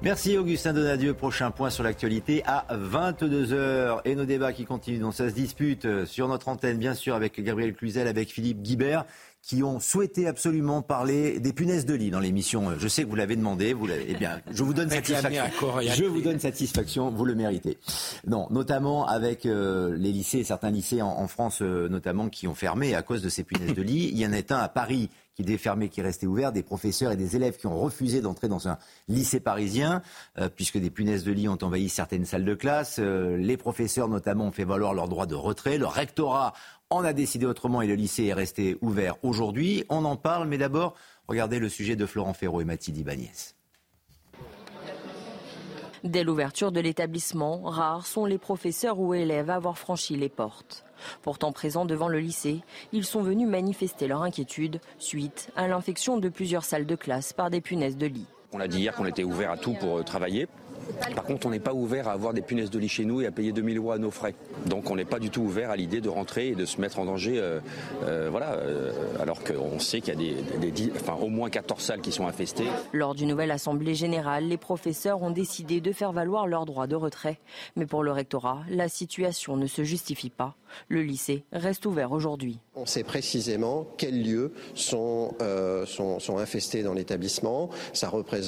[0.03, 1.15] Merci Augustin Donadieu.
[1.15, 4.03] Prochain point sur l'actualité à 22h.
[4.05, 5.01] Et nos débats qui continuent.
[5.01, 9.07] Donc ça se dispute sur notre antenne, bien sûr, avec Gabriel Cluzel, avec Philippe Guibert
[9.47, 12.79] qui ont souhaité absolument parler des punaises de lit dans l'émission.
[12.79, 14.07] Je sais que vous l'avez demandé, vous l'avez.
[14.09, 15.45] Eh bien, je vous donne satisfaction.
[15.83, 17.77] Je vous donne satisfaction, vous le méritez.
[18.27, 22.95] Non, notamment avec euh, les lycées, certains lycées en, France, euh, notamment, qui ont fermé
[22.95, 24.09] à cause de ces punaises de lit.
[24.13, 26.63] Il y en a un à Paris qui est fermé, qui est resté ouvert, des
[26.63, 28.79] professeurs et des élèves qui ont refusé d'entrer dans un
[29.09, 30.01] lycée parisien,
[30.39, 32.99] euh, puisque des punaises de lit ont envahi certaines salles de classe.
[32.99, 35.77] les professeurs, notamment, ont fait valoir leur droit de retrait.
[35.77, 36.55] Le rectorat
[36.97, 39.85] on a décidé autrement et le lycée est resté ouvert aujourd'hui.
[39.89, 40.95] On en parle, mais d'abord,
[41.29, 43.31] regardez le sujet de Florent Ferraud et Mathilde Ibanez.
[46.05, 50.85] Dès l'ouverture de l'établissement, rares sont les professeurs ou élèves à avoir franchi les portes.
[51.23, 52.61] Pourtant présents devant le lycée,
[52.93, 57.49] ils sont venus manifester leur inquiétude suite à l'infection de plusieurs salles de classe par
[57.49, 58.27] des punaises de lit.
[58.55, 60.47] On a dit hier qu'on était ouvert à tout pour euh, travailler.
[61.17, 63.27] Par contre, on n'est pas ouvert à avoir des punaises de lit chez nous et
[63.27, 64.35] à payer 2000 euros à nos frais.
[64.67, 66.99] Donc on n'est pas du tout ouvert à l'idée de rentrer et de se mettre
[66.99, 67.39] en danger.
[67.39, 67.61] euh,
[68.05, 72.01] euh, voilà, euh, alors qu'on sait qu'il y a des, enfin, au moins 14 salles
[72.03, 72.67] qui sont infestées.
[72.93, 76.97] Lors d'une nouvelle assemblée générale, les professeurs ont décidé de faire valoir leur droit de
[76.97, 77.39] retrait.
[77.77, 80.55] Mais pour le rectorat, la situation ne se justifie pas.
[80.89, 82.59] Le lycée reste ouvert aujourd'hui.
[82.75, 87.71] On sait précisément quels lieux sont, euh, sont, sont infestés dans l'établissement.
[87.93, 88.44] Ça représente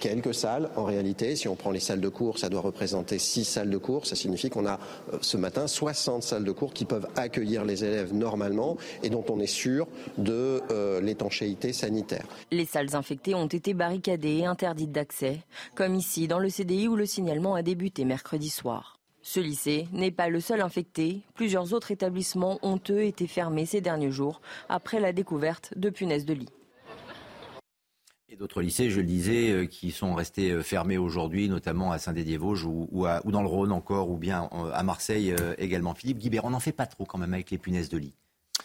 [0.00, 1.36] quelques salles en réalité.
[1.36, 4.06] Si on prend les salles de cours, ça doit représenter six salles de cours.
[4.06, 4.78] Ça signifie qu'on a
[5.12, 9.24] euh, ce matin 60 salles de cours qui peuvent accueillir les élèves normalement et dont
[9.28, 9.86] on est sûr
[10.18, 12.26] de euh, l'étanchéité sanitaire.
[12.50, 15.40] Les salles infectées ont été barricadées et interdites d'accès,
[15.74, 18.98] comme ici dans le CDI où le signalement a débuté mercredi soir.
[19.22, 21.20] Ce lycée n'est pas le seul infecté.
[21.34, 26.24] Plusieurs autres établissements ont eux été fermés ces derniers jours après la découverte de punaises
[26.24, 26.48] de lit.
[28.32, 31.98] Et d'autres lycées, je le disais, euh, qui sont restés euh, fermés aujourd'hui, notamment à
[31.98, 35.94] Saint-Dié-des-Vosges ou, ou dans le Rhône encore, ou bien euh, à Marseille également.
[35.94, 38.14] Philippe Guibert, on n'en fait pas trop quand même avec les punaises de lit.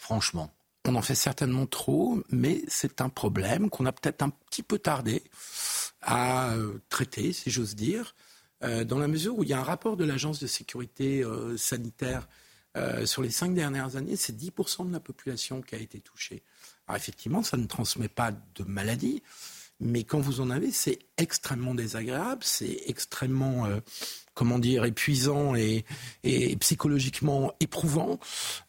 [0.00, 0.50] Franchement.
[0.86, 4.78] On en fait certainement trop, mais c'est un problème qu'on a peut-être un petit peu
[4.78, 5.22] tardé
[6.00, 6.54] à
[6.88, 8.14] traiter, si j'ose dire,
[8.62, 11.22] dans la mesure où il y a un rapport de l'Agence de sécurité
[11.58, 12.26] sanitaire
[13.04, 16.42] sur les cinq dernières années, c'est 10% de la population qui a été touchée.
[16.86, 19.22] Alors effectivement, ça ne transmet pas de maladie,
[19.80, 23.78] mais quand vous en avez, c'est extrêmement désagréable, c'est extrêmement, euh,
[24.34, 25.84] comment dire, épuisant et,
[26.60, 28.18] psychologiquement éprouvant.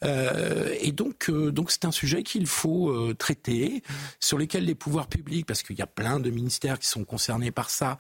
[0.04, 3.82] Euh, et donc, euh, donc c'est un sujet qu'il faut traiter,
[4.20, 7.52] sur lequel les pouvoirs publics, parce qu'il y a plein de ministères qui sont concernés
[7.52, 7.98] par ça,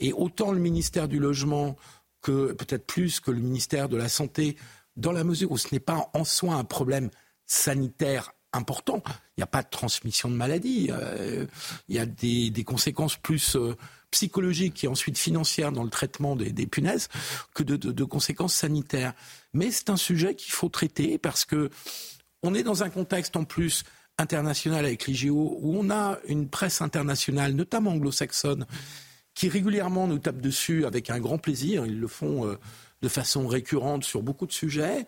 [0.00, 1.76] et autant le ministère du logement
[2.22, 4.56] que peut-être plus que le ministère de la santé,
[4.96, 7.10] dans la mesure où ce n'est pas en soi un problème
[7.46, 9.02] sanitaire important.
[9.36, 10.88] Il n'y a pas de transmission de maladie.
[10.90, 11.46] Euh,
[11.88, 13.76] il y a des, conséquences plus euh,
[14.10, 17.08] psychologiques et ensuite financières dans le traitement des, punaises
[17.54, 19.14] que de conséquences sanitaires.
[19.52, 21.70] Mais c'est un sujet qu'il faut traiter parce que
[22.42, 23.84] on est dans un contexte en plus
[24.18, 28.66] international avec l'IGO où on a une presse internationale, notamment anglo-saxonne,
[29.34, 31.86] qui régulièrement nous tape dessus avec un grand plaisir.
[31.86, 32.58] Ils le font euh,
[33.02, 35.06] de façon récurrente sur beaucoup de sujets.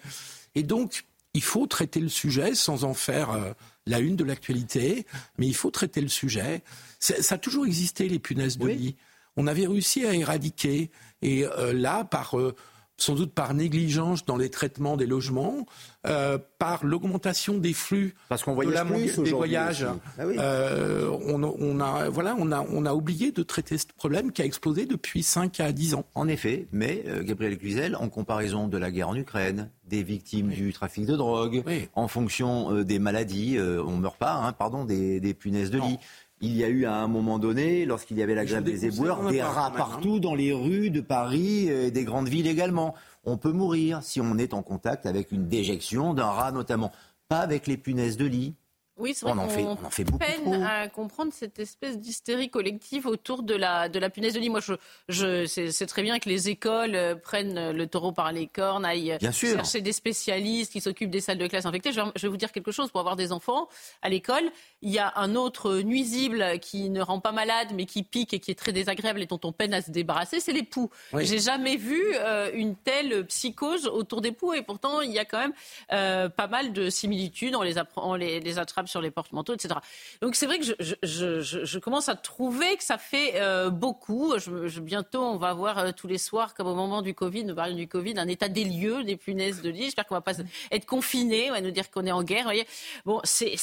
[0.54, 3.52] Et donc, il faut traiter le sujet sans en faire euh,
[3.86, 5.06] la une de l'actualité,
[5.38, 6.62] mais il faut traiter le sujet.
[6.98, 8.96] Ça a toujours existé, les punaises de lit.
[9.36, 10.90] On avait réussi à éradiquer.
[11.22, 12.54] Et euh, là, par, euh,
[13.02, 15.66] sans doute par négligence dans les traitements des logements,
[16.06, 19.86] euh, par l'augmentation des flux Parce qu'on de voyage la plus des voyages.
[20.18, 20.36] Ah oui.
[20.38, 24.42] euh, on, on a, voilà, on, a, on a oublié de traiter ce problème qui
[24.42, 26.04] a explosé depuis 5 à 10 ans.
[26.14, 30.48] En effet, mais euh, Gabriel Cluzel, en comparaison de la guerre en Ukraine, des victimes
[30.48, 31.62] du trafic de drogue,
[31.94, 35.78] en fonction euh, des maladies, on ne meurt pas, hein, pardon, des, des punaises de
[35.78, 35.98] lit.
[36.42, 39.28] Il y a eu à un moment donné, lorsqu'il y avait la grève des éboueurs,
[39.30, 39.76] des rats hein.
[39.76, 42.94] partout dans les rues de Paris et des grandes villes également.
[43.24, 46.92] On peut mourir si on est en contact avec une déjection d'un rat notamment.
[47.28, 48.54] Pas avec les punaises de lit.
[49.00, 50.62] Oui, c'est On vrai en qu'on fait- on en fait beaucoup peine trop.
[50.64, 54.50] à comprendre cette espèce d'hystérie collective autour de la, de la punaise de lit.
[54.50, 54.74] Moi, je,
[55.08, 59.16] je, c'est très bien que les écoles euh, prennent le taureau par les cornes, aillent
[59.18, 59.56] Bien sûr.
[59.56, 61.92] chercher des spécialistes qui s'occupent des salles de classe infectées.
[61.92, 62.90] Je vais, je vais vous dire quelque chose.
[62.90, 63.68] Pour avoir des enfants
[64.02, 64.44] à l'école,
[64.82, 68.38] il y a un autre nuisible qui ne rend pas malade, mais qui pique et
[68.38, 70.90] qui est très désagréable et dont on peine à se débarrasser, c'est les poux.
[71.12, 71.24] Oui.
[71.24, 75.24] J'ai jamais vu euh, une telle psychose autour des poux et pourtant il y a
[75.24, 75.52] quand même
[75.92, 77.54] euh, pas mal de similitudes.
[77.54, 79.76] On les, apprend, on les, les attrape sur les porte-manteaux, etc.
[80.20, 83.32] Donc c'est vrai que je, je, je, je- je commence à trouver que ça fait
[83.36, 84.34] euh, beaucoup.
[84.82, 87.76] Bientôt, on va voir euh, tous les soirs, comme au moment du Covid, nous parlions
[87.76, 89.84] du Covid, un état des lieux des punaises de lit.
[89.84, 90.32] J'espère qu'on va pas
[90.72, 92.44] être confinés, on va nous dire qu'on est en guerre.
[92.44, 92.66] voyez.
[93.04, 93.56] Bon, c'est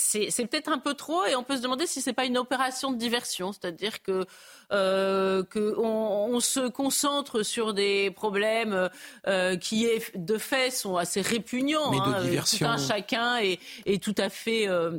[0.49, 2.97] peut-être un peu trop et on peut se demander si c'est pas une opération de
[2.97, 4.25] diversion, c'est-à-dire que
[4.71, 8.89] euh, que on, on se concentre sur des problèmes
[9.27, 11.91] euh, qui, est- de fait, sont assez répugnants.
[11.91, 12.21] Mais de hein.
[12.23, 12.67] diversion.
[12.67, 14.67] Tout un chacun est, est tout à fait.
[14.67, 14.97] euh,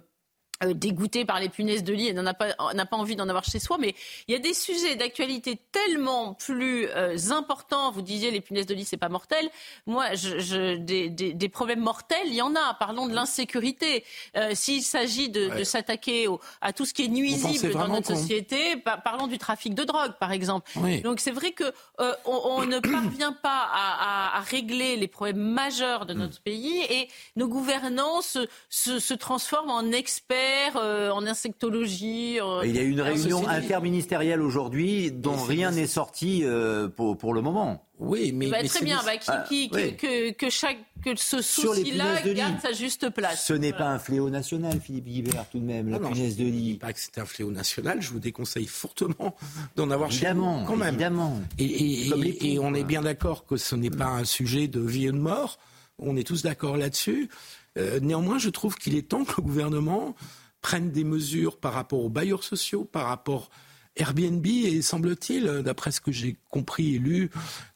[0.64, 3.28] euh, dégoûté par les punaises de lit et n'en a pas, n'a pas envie d'en
[3.28, 3.78] avoir chez soi.
[3.78, 3.94] Mais
[4.26, 7.90] il y a des sujets d'actualité tellement plus euh, importants.
[7.92, 9.48] Vous disiez les punaises de lit, c'est pas mortel.
[9.86, 12.74] Moi, je, je- des, des- des problèmes mortels, il y en a.
[12.74, 14.04] Parlons de l'insécurité.
[14.36, 18.08] Euh, S'il s'agit de, de s'attaquer au- à tout ce qui est nuisible dans notre
[18.16, 20.70] société, par- parlons du trafic de drogue, par exemple.
[20.76, 21.00] Oui.
[21.02, 25.36] Donc c'est vrai que on, on ne parvient pas à, à- à régler les problèmes
[25.38, 31.26] majeurs de notre pays et nos gouvernants se, se, se transforment en experts euh, en
[31.26, 32.38] insectologie.
[32.40, 37.16] euh, Il y a eu une réunion interministérielle aujourd'hui dont rien n'est sorti euh, pour,
[37.16, 37.84] pour le moment.
[37.98, 39.96] Oui, mais, bah, mais très c'est bien, bah, qui- Ah, qui- oui.
[39.96, 43.44] que, que chaque que ce souci-là garde sa juste place.
[43.46, 46.36] Ce n'est pas un fléau national, Philippe Guibert, tout de même, la Non, non, punaise
[46.36, 46.62] de je ne lit.
[46.72, 48.00] dis pas que c'est un fléau national.
[48.02, 49.34] Je vous déconseille fortement
[49.76, 50.88] d'en avoir chez Évidemment, vous, quand même.
[50.94, 51.40] évidemment.
[51.58, 55.18] Et, on est bien d'accord que ce n'est pas un sujet de vie et de
[55.18, 55.58] mort.
[55.98, 57.28] On est tous d'accord là-dessus.
[57.76, 60.14] Euh, néanmoins, je trouve qu'il est temps que le gouvernement
[60.60, 63.50] prenne des mesures par rapport aux bailleurs sociaux, par rapport
[63.98, 67.30] Airbnb et semble-t-il, d'après ce que j'ai compris et lu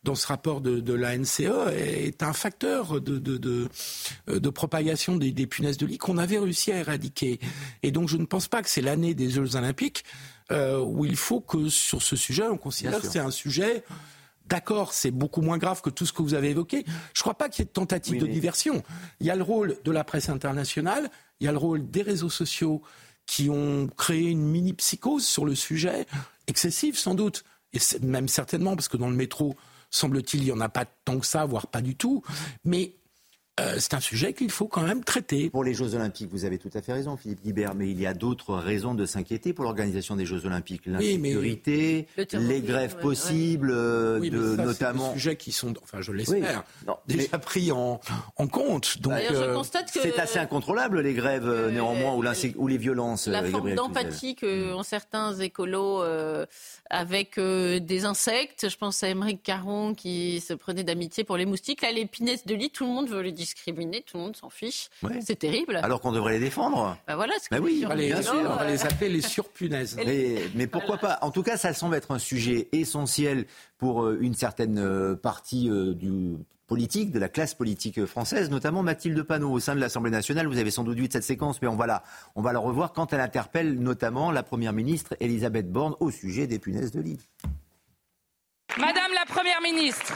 [0.04, 3.68] dans ce rapport de, de la NCE, est un facteur de, de, de,
[4.28, 7.40] de propagation des, des punaises de lit qu'on avait réussi à éradiquer.
[7.82, 10.04] Et donc je ne pense pas que c'est l'année des Jeux Olympiques
[10.50, 13.84] euh, où il faut que sur ce sujet, on considère que c'est un sujet.
[14.46, 16.84] D'accord, c'est beaucoup moins grave que tout ce que vous avez évoqué.
[16.86, 18.82] Je ne crois pas qu'il y ait de tentative Oui, de mais- diversion.
[19.20, 22.02] Il y a le rôle de la presse internationale, il y a le rôle des
[22.02, 22.82] réseaux sociaux
[23.26, 26.06] qui ont créé une mini psychose sur le sujet,
[26.48, 29.56] excessive sans doute, et même certainement parce que dans le métro,
[29.90, 32.22] semble-t-il, il n'y en a pas tant que ça, voire pas du tout.
[32.64, 32.94] Mais
[33.60, 35.50] euh, c'est un sujet qu'il faut quand même traiter.
[35.50, 38.06] Pour les Jeux Olympiques, vous avez tout à fait raison, Philippe Guibert, mais il y
[38.06, 40.82] a d'autres raisons de s'inquiéter pour l'organisation des Jeux Olympiques.
[40.86, 45.08] Oui, mais- L'insécurité, Le terrorisme, les grèves ouais, possibles, euh, Oui, de, ça, notamment.
[45.08, 46.94] des sujets qui sont, enfin, je l'espère, Oui.
[47.08, 48.00] Déjà mais- pris en,
[48.36, 48.98] en compte.
[49.00, 52.78] Donc, D'ailleurs, je euh, constate que C'est assez incontrôlable, les grèves, euh, néanmoins, ou, les
[52.78, 53.26] violences.
[53.26, 56.46] la forme d'empathie que ont certains écolos euh,
[56.88, 58.68] avec euh, des insectes.
[58.70, 61.82] Je pense à Émeric Caron qui se prenait d'amitié pour les moustiques.
[61.82, 64.50] Là, les punaises de lit, tout le monde veut les discriminer, tout le monde s'en
[64.50, 64.88] fiche.
[65.02, 65.20] Ouais.
[65.24, 65.76] C'est terrible.
[65.82, 66.96] Alors qu'on devrait les défendre.
[67.06, 68.34] Bah voilà, ce que Bah oui, on va les, bien sûr.
[68.34, 69.96] on va les appeler les surpunaises.
[69.96, 71.18] Mais, mais pourquoi pas?
[71.22, 73.46] En tout cas, ça semble être un sujet essentiel
[73.78, 76.36] pour euh, une certaine euh, partie euh, du
[76.68, 80.46] politique, de la classe politique française, notamment Mathilde Panot au sein de l'Assemblée nationale.
[80.46, 82.02] Vous avez sans doute vu de cette séquence, mais on va la,
[82.34, 86.46] on va la revoir quand elle interpelle notamment la Première ministre Elisabeth Borne au sujet
[86.46, 87.18] des punaises de lit.
[88.78, 90.14] Madame la Première ministre,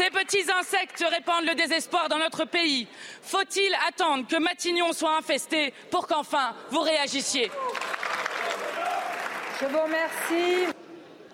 [0.00, 2.86] ces petits insectes répandent le désespoir dans notre pays.
[3.20, 7.50] Faut-il attendre que Matignon soit infesté pour qu'enfin vous réagissiez?
[9.60, 10.72] Je vous remercie.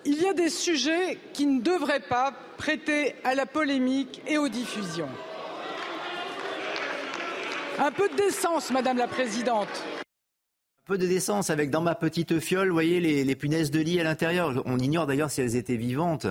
[0.03, 4.49] Il y a des sujets qui ne devraient pas prêter à la polémique et aux
[4.49, 5.09] diffusions.
[7.79, 9.69] Un peu de décence, Madame la Présidente.
[10.01, 13.79] Un peu de décence avec dans ma petite fiole, vous voyez les, les punaises de
[13.79, 14.61] lit à l'intérieur.
[14.65, 16.27] On ignore d'ailleurs si elles étaient vivantes.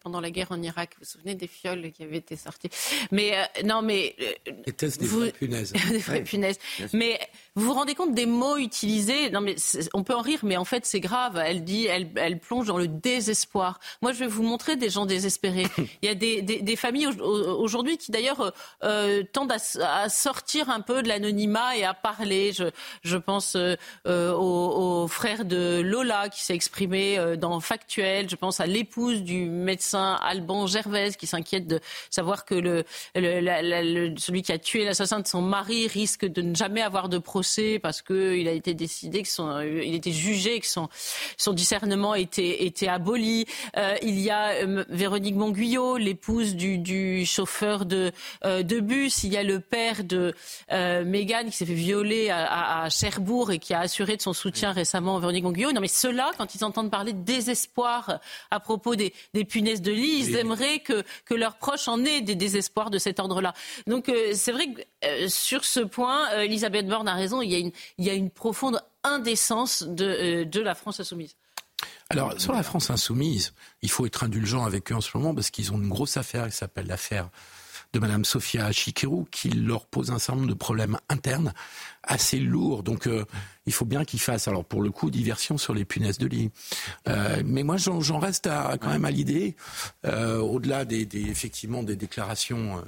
[0.00, 2.68] Pendant la guerre en Irak, vous vous souvenez des fioles qui avaient été sorties
[3.12, 5.72] Mais euh, non, mais euh, Était-ce des Vous- vraies punaises?
[5.90, 6.24] Des vraies Ouais.
[6.24, 6.58] punaises.
[6.92, 7.18] Mais
[7.58, 9.30] vous vous rendez compte des mots utilisés?
[9.30, 9.56] Non, mais
[9.94, 11.40] on peut en rire, mais en fait c'est grave.
[11.44, 13.80] Elle dit, elle, elle plonge dans le désespoir.
[14.00, 15.66] Moi, je vais vous montrer des gens désespérés.
[16.02, 18.52] Il y a des, des, des familles au- au- aujourd'hui qui d'ailleurs
[18.84, 22.52] euh, tendent à, sortir un peu de l'anonymat et à parler.
[22.52, 22.64] Je,
[23.02, 23.74] je pense euh,
[24.06, 28.30] euh, au, au frère de Lola qui s'est exprimé euh, dans Factuel.
[28.30, 32.84] Je pense à l'épouse du médecin Alban Gervais qui s'inquiète de savoir que le,
[33.16, 36.54] le- la- la- le- celui qui a tué l'assassin de son mari risque de ne
[36.54, 37.47] jamais avoir de procès
[37.82, 40.88] parce qu'il a été décidé que son, il était jugé que son,
[41.36, 43.46] son discernement était, était aboli.
[43.76, 48.12] Euh, il y a euh, Véronique Monguillot, l'épouse du, du chauffeur de,
[48.44, 49.24] euh, de bus.
[49.24, 50.34] Il y a le père de
[51.04, 54.32] Mégane qui s'est fait violer à, à- à Cherbourg et qui a assuré de son
[54.32, 55.72] soutien récemment à Véronique Monguillot.
[55.72, 59.92] Non mais ceux-là, quand ils entendent parler de désespoir à propos des, des punaises de
[59.92, 63.54] lit, ils aimeraient que, que leurs proches en aient des désespoirs de cet ordre-là.
[63.86, 68.10] Donc c'est vrai que euh, sur ce point, euh, Elisabeth Borne a raison, il y
[68.10, 71.36] a une, profonde indécence de, euh, de la France insoumise.
[72.10, 75.50] Alors, sur la France insoumise, il faut être indulgent avec eux en ce moment parce
[75.50, 77.28] qu'ils ont une grosse affaire qui s'appelle l'affaire
[77.92, 81.52] de Madame Sophia Chikirou qui leur pose un certain nombre de problèmes internes
[82.02, 82.82] assez lourds.
[82.82, 83.08] Donc,
[83.66, 86.50] il faut bien qu'ils fassent, alors pour le coup, diversion sur les punaises de lit.
[87.06, 88.48] Mais moi, j'en reste
[88.80, 89.56] quand même à l'idée,
[90.04, 92.82] au-delà des, des- effectivement des déclarations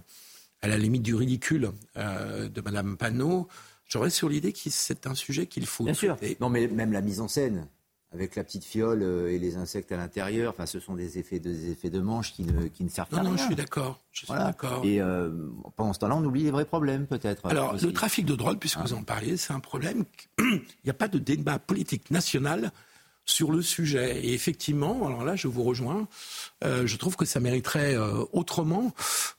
[0.63, 3.49] à la limite du ridicule euh, de Madame Panot,
[3.95, 6.17] reste sur l'idée que c'est un sujet qu'il faut Bien sûr.
[6.41, 7.67] Non, mais même la mise en scène,
[8.13, 11.39] avec la petite fiole euh, et les insectes à l'intérieur, enfin, ce sont des effets,
[11.39, 13.37] des effets de manche qui ne, qui ne servent Non, à non, rien.
[13.39, 14.01] je suis d'accord.
[14.13, 14.45] Je suis Voilà.
[14.47, 14.85] d'accord.
[14.85, 15.31] Et euh,
[15.77, 17.47] pendant ce temps-là, on oublie les vrais problèmes, peut-être.
[17.47, 17.87] Alors, aussi.
[17.87, 20.05] le trafic de drogue, puisque vous en parliez, c'est un problème.
[20.39, 22.73] Il n'y a pas de débat politique national
[23.31, 24.21] sur le sujet.
[24.25, 26.09] Et effectivement, alors là, je vous rejoins.
[26.65, 28.93] euh, je trouve que ça mériterait euh, autrement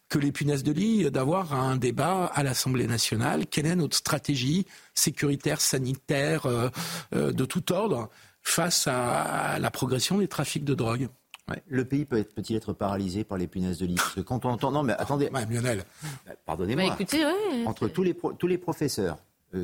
[0.10, 3.48] que les punaises de lit d'avoir un débat à l'Assemblée nationale.
[3.48, 6.70] Quelle est notre stratégie sécuritaire, sanitaire, euh,
[7.16, 8.10] euh, de tout ordre
[8.42, 9.22] face à,
[9.54, 11.10] à la progression des trafics de drogue?
[11.50, 11.62] Ouais.
[11.68, 13.96] Le pays être- peut-il être paralysé par les punaises de lit?
[13.96, 14.72] Parce que quand on entend.
[14.72, 15.30] Non, mais attendez.
[15.50, 15.84] Lionel.
[16.26, 16.88] Bah, Pardonnez-moi.
[16.90, 17.66] Bah, écoutez, ouais.
[17.66, 19.18] Entre tous les, pro- tous les professeurs,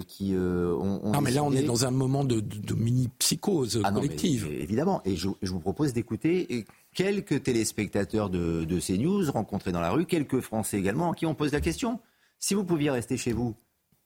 [0.08, 2.73] qui euh, ont, ont Non, mais là, on est dans un moment de, de- de
[2.73, 4.45] mini-psychose Ah non, mais, collective.
[4.50, 5.02] euh, évidemment.
[5.06, 10.06] Et je, je vous propose d'écouter quelques téléspectateurs de, de CNews rencontrés dans la rue,
[10.06, 12.00] quelques Français également, qui ont posé la question.
[12.40, 13.56] Si vous pouviez rester chez vous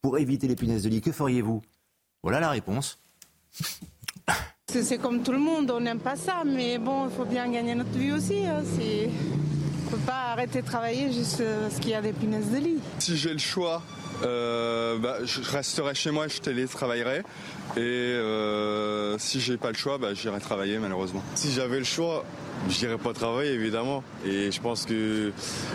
[0.01, 1.61] pour éviter les punaises de lit, que feriez-vous?
[2.23, 2.99] Voilà la réponse.
[4.67, 7.75] C'est comme tout le monde, on n'aime pas ça, mais bon, il faut bien gagner
[7.75, 8.45] notre vie aussi.
[8.45, 12.13] hein, On ne peut pas arrêter de travailler juste euh, parce qu'il y a des
[12.13, 12.77] punaises de lit.
[12.99, 13.81] Si j'ai le choix,
[14.23, 17.19] euh, bah, je resterai chez moi et je télétravaillerai.
[17.77, 21.23] Et euh, si j'ai pas le choix, bah, j'irai travailler malheureusement.
[21.35, 22.25] Si j'avais le choix,
[22.69, 24.03] j'irais pas travailler évidemment.
[24.25, 25.31] Et je pense que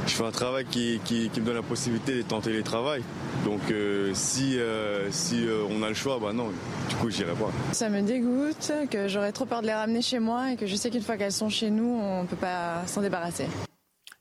[0.06, 3.02] je fais un travail qui, qui- qui me donne la possibilité de tenter les travail.
[3.44, 6.50] Donc euh, si, euh, si euh, on a le choix, bah non,
[6.88, 7.50] du coup j'irai pas.
[7.72, 10.76] Ça me dégoûte, que j'aurais trop peur de les ramener chez moi et que je
[10.76, 13.46] sais qu'une fois qu'elles sont chez nous, on ne peut pas s'en débarrasser.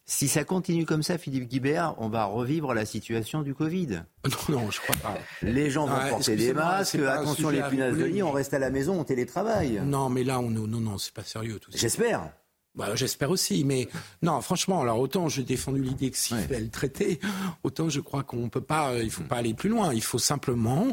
[0.07, 4.03] Si ça continue comme ça, Philippe Guibert, on va revivre la situation du Covid.
[4.49, 5.17] Non, non, je crois pas.
[5.41, 8.59] Les gens vont Ah, porter des masques, attention les punaises de lit, on reste à
[8.59, 9.81] la maison, on télétravaille.
[9.83, 11.77] Non, mais là, on, non, non, c'est pas sérieux tout ça.
[11.79, 12.29] J'espère.
[12.75, 13.87] Bah, J'espère aussi, mais
[14.21, 17.21] non, franchement, alors autant j'ai défendu l'idée que s'il fallait le traiter,
[17.63, 19.93] autant je crois qu'on peut pas, euh, il faut pas aller plus loin.
[19.93, 20.87] Il faut simplement,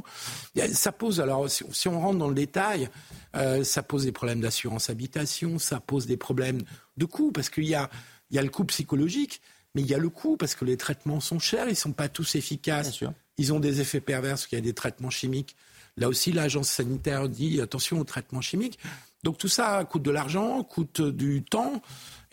[0.72, 2.88] ça pose alors si, si on rentre dans le détail,
[3.34, 6.60] euh, ça pose des problèmes d'assurance habitation, ça pose des problèmes
[6.98, 7.90] de coût parce qu'il y a,
[8.32, 9.40] il y a le coût psychologique,
[9.74, 12.08] mais il y a le coût parce que les traitements sont chers, ils sont pas
[12.08, 13.00] tous efficaces.
[13.38, 15.54] Ils ont des effets pervers parce qu'il y a des traitements chimiques.
[15.96, 18.78] Là aussi, l'agence sanitaire dit attention aux traitements chimiques.
[19.22, 21.80] Donc tout ça coûte de l'argent, coûte du temps.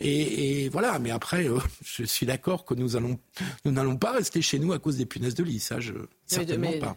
[0.00, 3.18] Et, et voilà, mais après, euh, je suis d'accord que nous allons,
[3.64, 5.60] nous n'allons pas rester chez nous à cause des punaises de lit.
[5.60, 5.92] Ça, je
[6.26, 6.96] certainement mais- pas.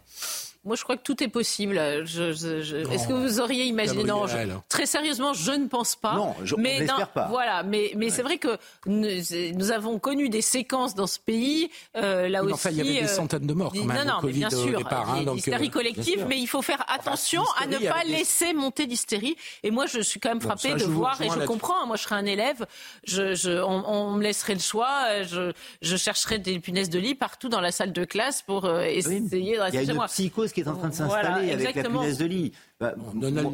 [0.66, 1.76] Moi, je crois que tout est possible.
[2.06, 2.92] Je- je- je- Non.
[2.92, 4.38] Est-ce que vous auriez imaginé Non, je-
[4.70, 6.14] très sérieusement, je ne pense pas.
[6.16, 7.28] Non, je- on mais l'espère pas.
[7.28, 9.08] Voilà, mais, mais c'est vrai que nous,
[9.56, 11.70] nous avons connu des séquences dans ce pays.
[11.96, 13.98] euh, là mais aussi, enfin, il y avait des euh, centaines de morts, quand même,
[14.08, 16.62] Non, non, mais bien au sûr, départ, hein, donc, d'hystérie euh, collective, mais il faut
[16.62, 19.36] faire attention à ne l'hystérie pas des- laisser monter d'hystérie.
[19.64, 21.86] Et moi, je suis quand même frappée ça, de voir, et je comprends.
[21.86, 22.66] Moi, je serais un élève,
[23.06, 25.08] je, je- on, on me laisserait le choix.
[25.10, 25.52] euh, Je,
[25.82, 29.58] je chercherais des punaises de lit partout dans la salle de classe pour euh, essayer
[29.58, 30.06] de rester chez moi.
[30.06, 32.52] psychose qui est en train de Voilà, s'installer avec la punaise de lit.
[32.84, 32.96] Bah,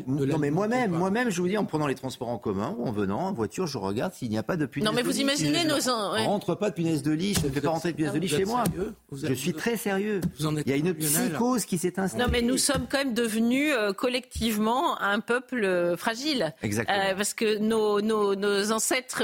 [0.08, 2.92] non, mais moi-même, moi-même, je vous dis, en prenant les transports en commun ou en
[2.92, 5.14] venant en voiture, je regarde s'il n'y a pas de punaise Non, mais de vous
[5.14, 5.22] lit.
[5.22, 6.26] imaginez Si je nos ouais.
[6.26, 8.28] rentre pas de punaise de lit, je ne fais pas rentrer de punaise de lit
[8.28, 8.64] chez moi.
[9.12, 10.22] Je suis très sérieux.
[10.40, 12.24] Il y a une psychose qui s'est installée.
[12.24, 16.54] Non, mais nous sommes quand même devenus euh, collectivement un peuple euh, fragile.
[16.64, 16.98] Exactement.
[17.00, 19.24] Euh, parce que nos, nos, nos ancêtres,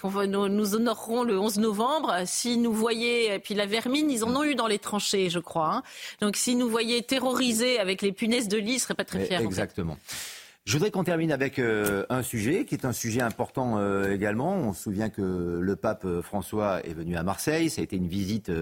[0.00, 4.24] qu'on nous, nous honorerons le 11 novembre, s'ils nous voyaient, et puis la vermine, ils
[4.24, 5.72] en ont eu dans les tranchées, je crois.
[5.74, 5.82] hein.
[6.20, 9.39] Donc s'ils nous voyaient terrorisés avec les punaises de lit, ils seraient pas très fiers.
[9.42, 9.96] Exactement.
[10.66, 14.54] Je voudrais qu'on termine avec euh, un sujet qui est un sujet important euh, également.
[14.54, 17.70] On se souvient que le pape euh, François est venu à Marseille.
[17.70, 18.52] Ça a été une visite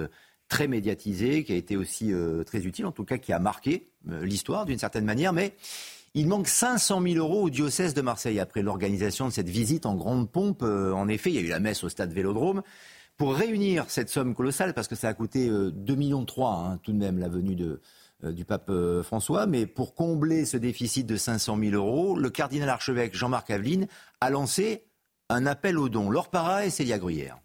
[0.49, 2.11] très médiatisée, qui a été aussi
[2.47, 3.91] très utile, en tout cas qui a marqué
[4.23, 5.35] l'histoire d'une certaine manière.
[5.35, 5.55] Mais
[6.15, 9.95] il manque 500 000 euros au diocèse de Marseille après l'organisation de cette visite en
[9.95, 10.63] grande pompe.
[10.63, 12.63] En effet, il y a eu la messe au stade Vélodrome.
[13.19, 16.93] Pour réunir cette somme colossale, parce que ça a coûté euh, 2 millions hein, tout
[16.93, 17.81] de même la venue de,
[18.23, 22.69] du pape euh, François, mais pour combler ce déficit de 500 000 euros, le cardinal
[22.69, 23.87] archevêque Jean-Marc Aveline
[24.21, 24.85] a lancé
[25.29, 26.11] un appel aux dons.
[26.11, 27.39] Laure Parra et Célia Gruyère.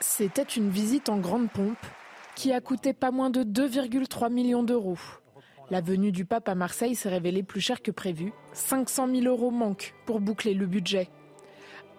[0.00, 1.78] C'était une visite en grande pompe
[2.34, 4.98] qui a coûté pas moins de 2,3 millions d'euros.
[5.70, 8.32] La venue du pape à Marseille s'est révélée plus chère que prévu.
[8.52, 11.08] 500 000 euros manquent pour boucler le budget.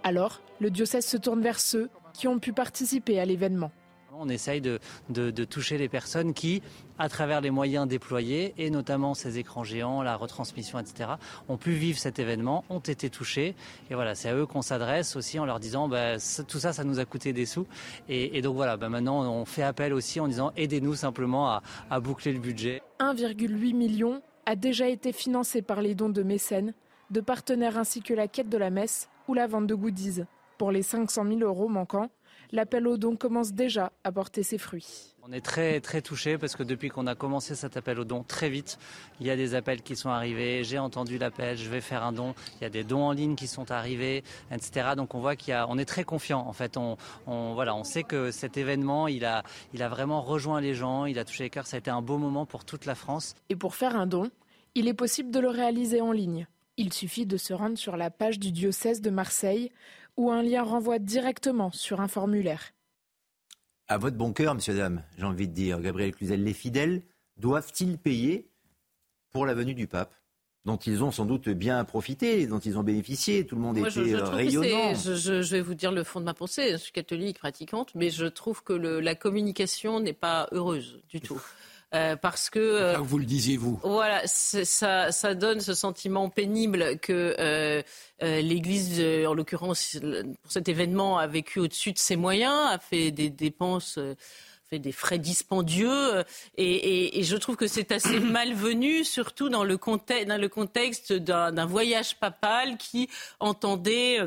[0.04, 3.72] Alors, le diocèse se tourne vers ceux qui ont pu participer à l'événement.
[4.14, 4.80] On essaye de,
[5.46, 6.62] toucher les personnes qui,
[7.00, 11.12] à travers les moyens déployés, et notamment ces écrans géants, la retransmission, etc.,
[11.48, 13.56] ont pu vivre cet événement, ont été touchés.
[13.90, 16.84] Et voilà, c'est à eux qu'on s'adresse aussi en leur disant, bah, tout ça, ça
[16.84, 17.68] nous a coûté des sous.
[18.10, 21.64] Et, et donc voilà, bah, maintenant, on fait appel aussi en disant, aidez-nous simplement à,
[21.90, 22.82] à boucler le budget.
[23.00, 26.74] 1,8 million a déjà été financé par les dons de mécènes,
[27.12, 30.24] de partenaires ainsi que la quête de la messe ou la vente de goodies.
[30.58, 32.10] Pour les 500 000 euros manquants,
[32.52, 35.14] l'appel aux dons commence déjà à porter ses fruits.
[35.24, 38.24] On est très très touché parce que depuis qu'on a commencé cet appel aux dons
[38.24, 38.80] très vite,
[39.20, 40.64] il y a des appels qui sont arrivés.
[40.64, 42.34] J'ai entendu l'appel, je vais faire un don.
[42.60, 44.90] Il y a des dons en ligne qui sont arrivés, etc.
[44.98, 46.40] Donc on voit qu'il y a, on est très confiant.
[46.48, 46.98] En fait, on,
[47.28, 49.44] on voilà, on sait que cet événement, il a,
[49.74, 51.68] il a vraiment rejoint les gens, il a touché les cœurs.
[51.68, 53.36] Ça a été un beau moment pour toute la France.
[53.50, 54.32] Et pour faire un don,
[54.74, 56.48] il est possible de le réaliser en ligne.
[56.78, 59.72] Il suffit de se rendre sur la page du diocèse de Marseille
[60.18, 62.74] où un lien renvoie directement sur un formulaire.
[63.88, 67.02] À votre bon cœur, monsieur, dame, j'ai envie de dire, Gabriel Cluzel, les fidèles
[67.38, 68.50] doivent-ils payer
[69.32, 70.14] pour la venue du pape
[70.64, 73.88] dont ils ont sans doute bien profité, dont ils ont bénéficié, tout le monde Moi,
[73.90, 74.94] était je euh, rayonnant.
[74.94, 76.72] je, je- je vais vous dire le fond de ma pensée.
[76.74, 81.20] Je suis catholique pratiquante, mais je trouve que le- la communication n'est pas heureuse du
[81.20, 81.42] tout.
[81.92, 82.98] parce que...
[82.98, 83.80] vous le disiez, vous.
[83.84, 87.84] Voilà, ça, ça donne ce sentiment pénible que
[88.22, 89.98] l'Église, en l'occurrence,
[90.44, 94.00] pour cet événement, a vécu au-dessus de ses moyens, a fait des dépenses
[94.72, 96.24] fait des frais dispendieux
[96.58, 101.14] et, et je trouve que c'est assez malvenu, surtout dans le contexte, dans le contexte
[101.14, 104.20] d'un voyage papal qui entendait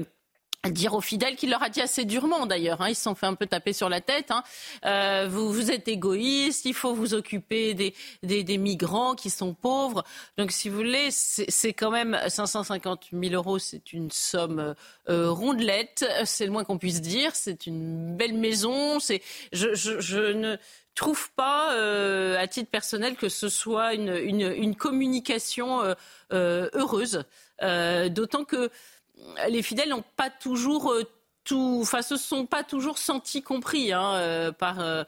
[0.71, 2.81] dire aux fidèles qu'il leur a dit assez durement d'ailleurs.
[2.81, 4.31] Hein, ils se sont fait un peu taper sur la tête.
[4.31, 4.43] Hein.
[4.85, 9.55] Euh, vous, vous êtes égoïste, il faut vous occuper des, des, des migrants qui sont
[9.55, 10.05] pauvres.
[10.39, 14.75] Donc si vous voulez, c'est quand même 550 000 euros, c'est une somme
[15.09, 17.35] euh, rondelette, c'est le moins qu'on puisse dire.
[17.35, 19.01] C'est une belle maison.
[19.01, 20.57] C'est je, je, je ne
[20.95, 25.95] trouve pas, euh, à titre personnel, que ce soit une, une, une communication euh,
[26.33, 27.25] euh heureuse.
[27.63, 28.71] Euh, d'autant que
[29.49, 31.03] les fidèles n'ont pas toujours euh,
[31.45, 35.05] tout, enfin, se sont pas toujours sentis compris hein, euh, par, euh,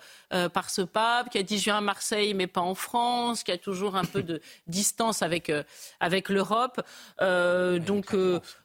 [0.50, 3.52] par ce pape qui a dit je viens à Marseille mais pas en France, qui
[3.52, 5.50] a toujours un peu de distance avec,
[5.98, 6.82] avec l'Europe,
[7.18, 8.14] donc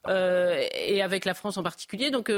[0.09, 2.11] et avec la France en particulier.
[2.11, 2.29] Donc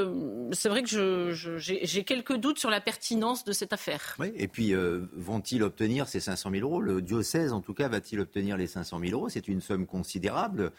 [0.51, 4.15] c'est vrai que j'ai quelques doutes sur la pertinence de cette affaire.
[4.19, 4.75] Oui, et puis
[5.13, 6.79] vont-ils obtenir ces 500 000 euros?
[6.79, 9.29] Le diocèse, en tout cas, va-t-il obtenir les 500 000 euros?
[9.29, 10.71] C'est une somme considérable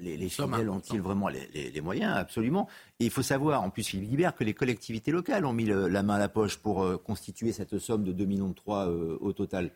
[0.00, 2.16] les, les fidèles ont-ils vraiment les, moyens?
[2.16, 2.68] Absolument.
[3.00, 6.02] Et il faut savoir, en plus, Philippe Guibert, que les collectivités locales ont mis la
[6.02, 9.70] main à la poche pour euh, constituer cette somme de 2,3 millions euh, au total.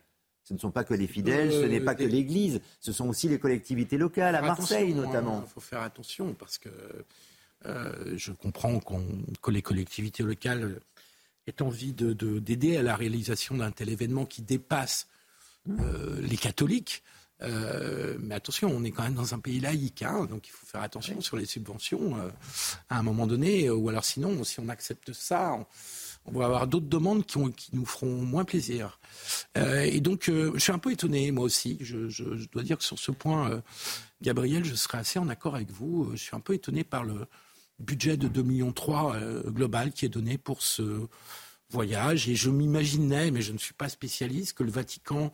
[0.44, 3.28] Ce ne sont pas que les fidèles, ce n'est pas que l'Église, ce sont aussi
[3.28, 5.42] les collectivités locales, à Marseille hein, notamment.
[5.46, 6.70] Il faut faire attention parce que
[7.66, 10.80] euh, je comprends que les collectivités locales
[11.46, 15.08] aient envie d'aider de, à la réalisation d'un tel événement qui dépasse
[15.66, 17.02] les catholiques.
[17.42, 20.66] Euh, mais attention, on est quand même dans un pays laïque, hein, donc il faut
[20.66, 22.30] faire attention sur les subventions euh,
[22.88, 25.56] à un moment donné, euh, ou alors sinon, si on accepte ça,
[26.24, 28.98] on, va avoir d'autres demandes qui, qui, nous feront moins plaisir.
[29.56, 31.78] et donc, je suis un peu étonné, moi aussi.
[31.80, 33.62] Je, je, je, dois dire que sur ce point,
[34.20, 36.10] Gabriel, je serais assez en accord avec vous.
[36.12, 37.26] Je suis un peu étonné par le
[37.78, 38.74] budget de 2,3 millions
[39.50, 41.08] global qui est donné pour ce
[41.70, 42.28] voyage.
[42.28, 45.32] Et je m'imaginais, mais je ne suis pas spécialiste, que le Vatican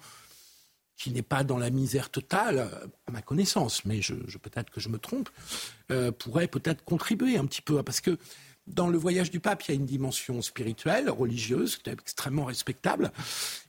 [0.97, 2.71] qui n'est pas dans la misère totale,
[3.07, 5.29] à ma connaissance, mais je, peut-être que je me trompe,
[5.91, 8.17] euh, pourrait peut-être contribuer un petit peu, parce que
[8.67, 13.13] dans le voyage du pape, il y a une dimension spirituelle, religieuse, extrêmement respectable.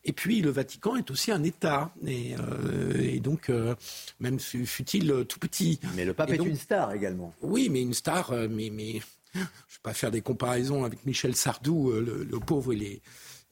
[0.05, 1.91] Et puis, le Vatican est aussi un État.
[2.07, 3.75] Et, euh, donc, euh,
[4.21, 5.81] même fut-il tout petit.
[5.95, 7.33] Mais le pape est une star également.
[7.41, 9.01] Oui, mais une star, mais, mais
[9.33, 13.01] je ne vais pas faire des comparaisons avec Michel Sardou, le, pauvre, il est,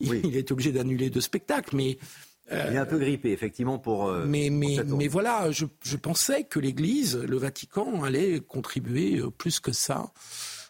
[0.00, 1.76] il est obligé d'annuler deux spectacles.
[1.76, 1.98] Mais
[2.50, 4.08] il est un peu grippé, effectivement, pour.
[4.08, 9.30] Euh, mais, mais, mais voilà, je, je, pensais que l'Église, le Vatican, allait contribuer euh,
[9.30, 10.12] plus que ça,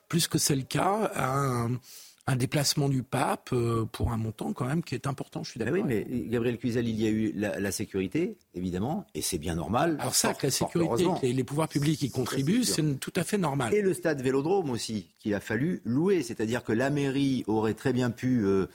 [0.08, 1.80] plus que c'est le cas, à un,
[2.28, 5.42] un, déplacement du pape euh, pour un montant quand même qui est important.
[5.42, 5.74] Je suis d'accord.
[5.74, 9.56] oui, mais Gabriel Cluzel, il y a eu la, la sécurité, évidemment, et c'est bien
[9.56, 9.96] normal.
[9.98, 13.38] Alors ça, que la sécurité, que les, pouvoirs publics y contribuent, c'est tout à fait
[13.38, 13.74] normal.
[13.74, 17.92] Et le stade Vélodrome aussi, qu'il a fallu louer, c'est-à-dire que la mairie aurait très
[17.92, 18.66] bien pu euh,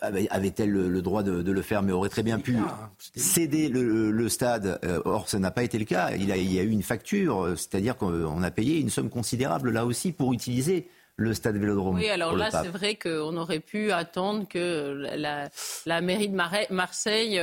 [0.00, 2.56] avait-elle le, droit de, le faire, mais aurait très bien pu
[3.16, 4.78] céder le, stade.
[4.84, 6.10] Euh, or, ça n'a pas été le cas.
[6.14, 9.86] Il, y a eu une facture, euh, c'est-à-dire qu'on a payé une somme considérable là
[9.86, 11.96] aussi pour utiliser le stade Vélodrome.
[11.96, 17.40] Oui, alors là, c'est vrai qu'on aurait pu attendre que la, mairie de Marseille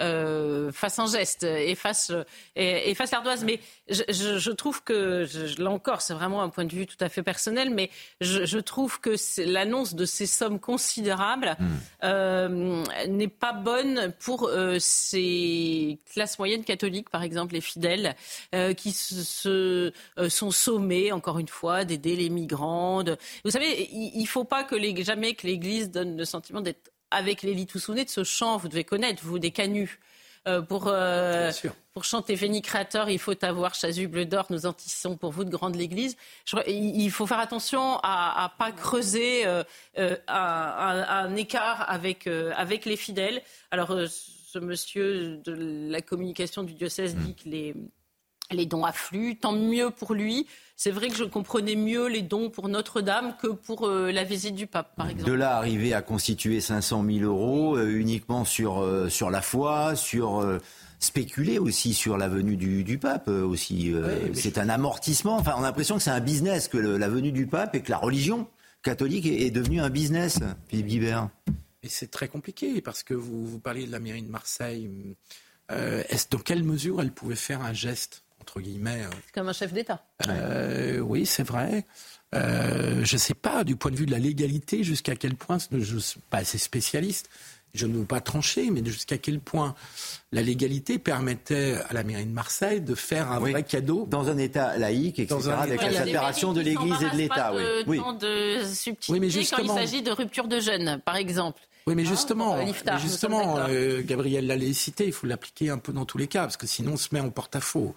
[0.00, 2.12] euh, fasse un geste et fasse,
[2.56, 3.44] et, fasse l'ardoise.
[3.44, 5.26] Mais je, trouve que,
[5.60, 7.90] là encore, c'est vraiment un point de vue tout à fait personnel, mais
[8.20, 11.66] je, trouve que l'annonce de ces sommes considérables hmm.
[12.04, 18.14] euh, n'est pas bonne pour euh, ces classes moyennes catholiques, par exemple les fidèles,
[18.76, 19.92] qui se,
[20.28, 23.04] sont sommés, encore une fois, d'aider les migrants.
[23.44, 26.91] Vous savez, il ne faut pas que les, jamais que l'Église donne le sentiment d'être
[27.12, 30.00] avec vous souvenez de ce chant, vous devez connaître, vous, des canuts
[30.48, 31.52] euh, pour, euh,
[31.92, 35.50] pour chanter Véni Créateur, il faut avoir chasuble d'or, nous en tissons pour vous de
[35.50, 36.16] grande l'église.
[36.66, 39.62] Il faut faire attention à ne pas creuser euh,
[40.26, 43.42] un, écart avec, avec les fidèles.
[43.70, 47.74] Alors, ce monsieur de la communication du diocèse dit que les,
[48.52, 50.46] les dons affluent, tant mieux pour lui.
[50.84, 54.56] C'est vrai que je comprenais mieux les dons pour Notre-Dame que pour euh, la visite
[54.56, 55.30] du pape, par exemple.
[55.30, 59.94] De là, arriver à constituer 500 000 euros euh, uniquement sur, euh, sur la foi,
[59.94, 60.44] sur
[60.98, 63.94] spéculer aussi sur la venue du, pape aussi.
[64.34, 65.36] c'est un amortissement.
[65.36, 67.90] Enfin, on a l'impression que c'est un business, que la venue du pape et que
[67.92, 68.48] la religion
[68.82, 71.28] catholique est, devenue un business, Philippe Guibert.
[71.84, 74.90] Et c'est très compliqué parce que vous, vous parliez de la mairie de Marseille.
[75.70, 79.02] est-ce dans quelle mesure elle pouvait faire un geste entre guillemets.
[79.04, 80.04] Euh, comme un chef d'État.
[80.28, 81.86] Euh, oui, c'est vrai.
[82.34, 85.58] Euh, je ne sais pas, du point de vue de la légalité, jusqu'à quel point,
[85.70, 87.28] je ne suis pas assez spécialiste,
[87.74, 89.74] je ne veux pas trancher, mais jusqu'à quel point
[90.32, 94.06] la légalité permettait à la mairie de Marseille de faire un vrai cadeau.
[94.10, 97.16] Dans un État laïque, etc., Dans un avec État la séparation de l'Église et de
[97.16, 97.52] l'État.
[97.54, 97.62] Oui.
[97.62, 98.00] de, oui.
[99.08, 101.62] Oui, mais quand justement- il s'agit de rupture de jeûne, par exemple.
[101.86, 105.78] Oui, mais Hein, justement, mais nous justement, euh, Gabriel l'allait cité, il faut l'appliquer un
[105.78, 107.94] peu dans tous les cas, parce que sinon on se met en porte-à-faux.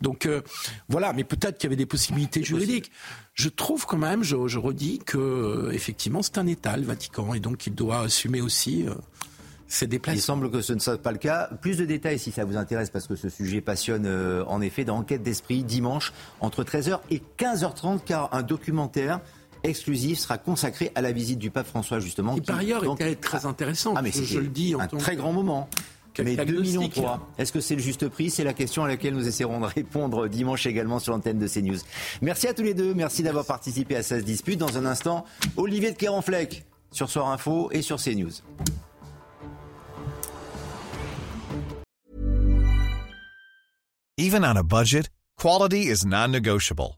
[0.00, 0.42] Donc euh,
[0.88, 2.90] voilà, mais peut-être qu'il y avait des possibilités juridiques.
[3.34, 7.34] Je trouve quand même, je, je redis que euh, effectivement c'est un État, le Vatican,
[7.34, 8.94] et donc il doit assumer aussi euh,
[9.68, 11.50] ses Il semble que ce ne soit pas le cas.
[11.60, 14.84] Plus de détails si ça vous intéresse, parce que ce sujet passionne euh, en effet
[14.84, 19.20] dans Enquête d'Esprit, dimanche, entre 13h et 15h30, car un documentaire
[19.64, 22.34] exclusif sera consacré à la visite du pape François, justement.
[22.34, 23.94] Qui par ailleurs donc- était très intéressant.
[23.96, 25.68] Ah, mais je, le dis en un tant très que- grand moment.
[26.20, 26.66] Mais 2 qu'agnostique.
[26.80, 27.28] millions 3.
[27.38, 28.28] Est-ce que c'est le juste prix?
[28.28, 31.78] C'est la question à laquelle nous essaierons de répondre dimanche également sur l'antenne de CNews.
[32.22, 32.92] Merci à tous les deux.
[32.92, 34.58] Merci d'avoir participé à 16 disputes.
[34.58, 35.24] Dans un instant,
[35.56, 38.32] Olivier de Kéranfleck sur Soir Info et sur CNews.
[44.16, 46.97] Even on a budget, quality is non-negotiable.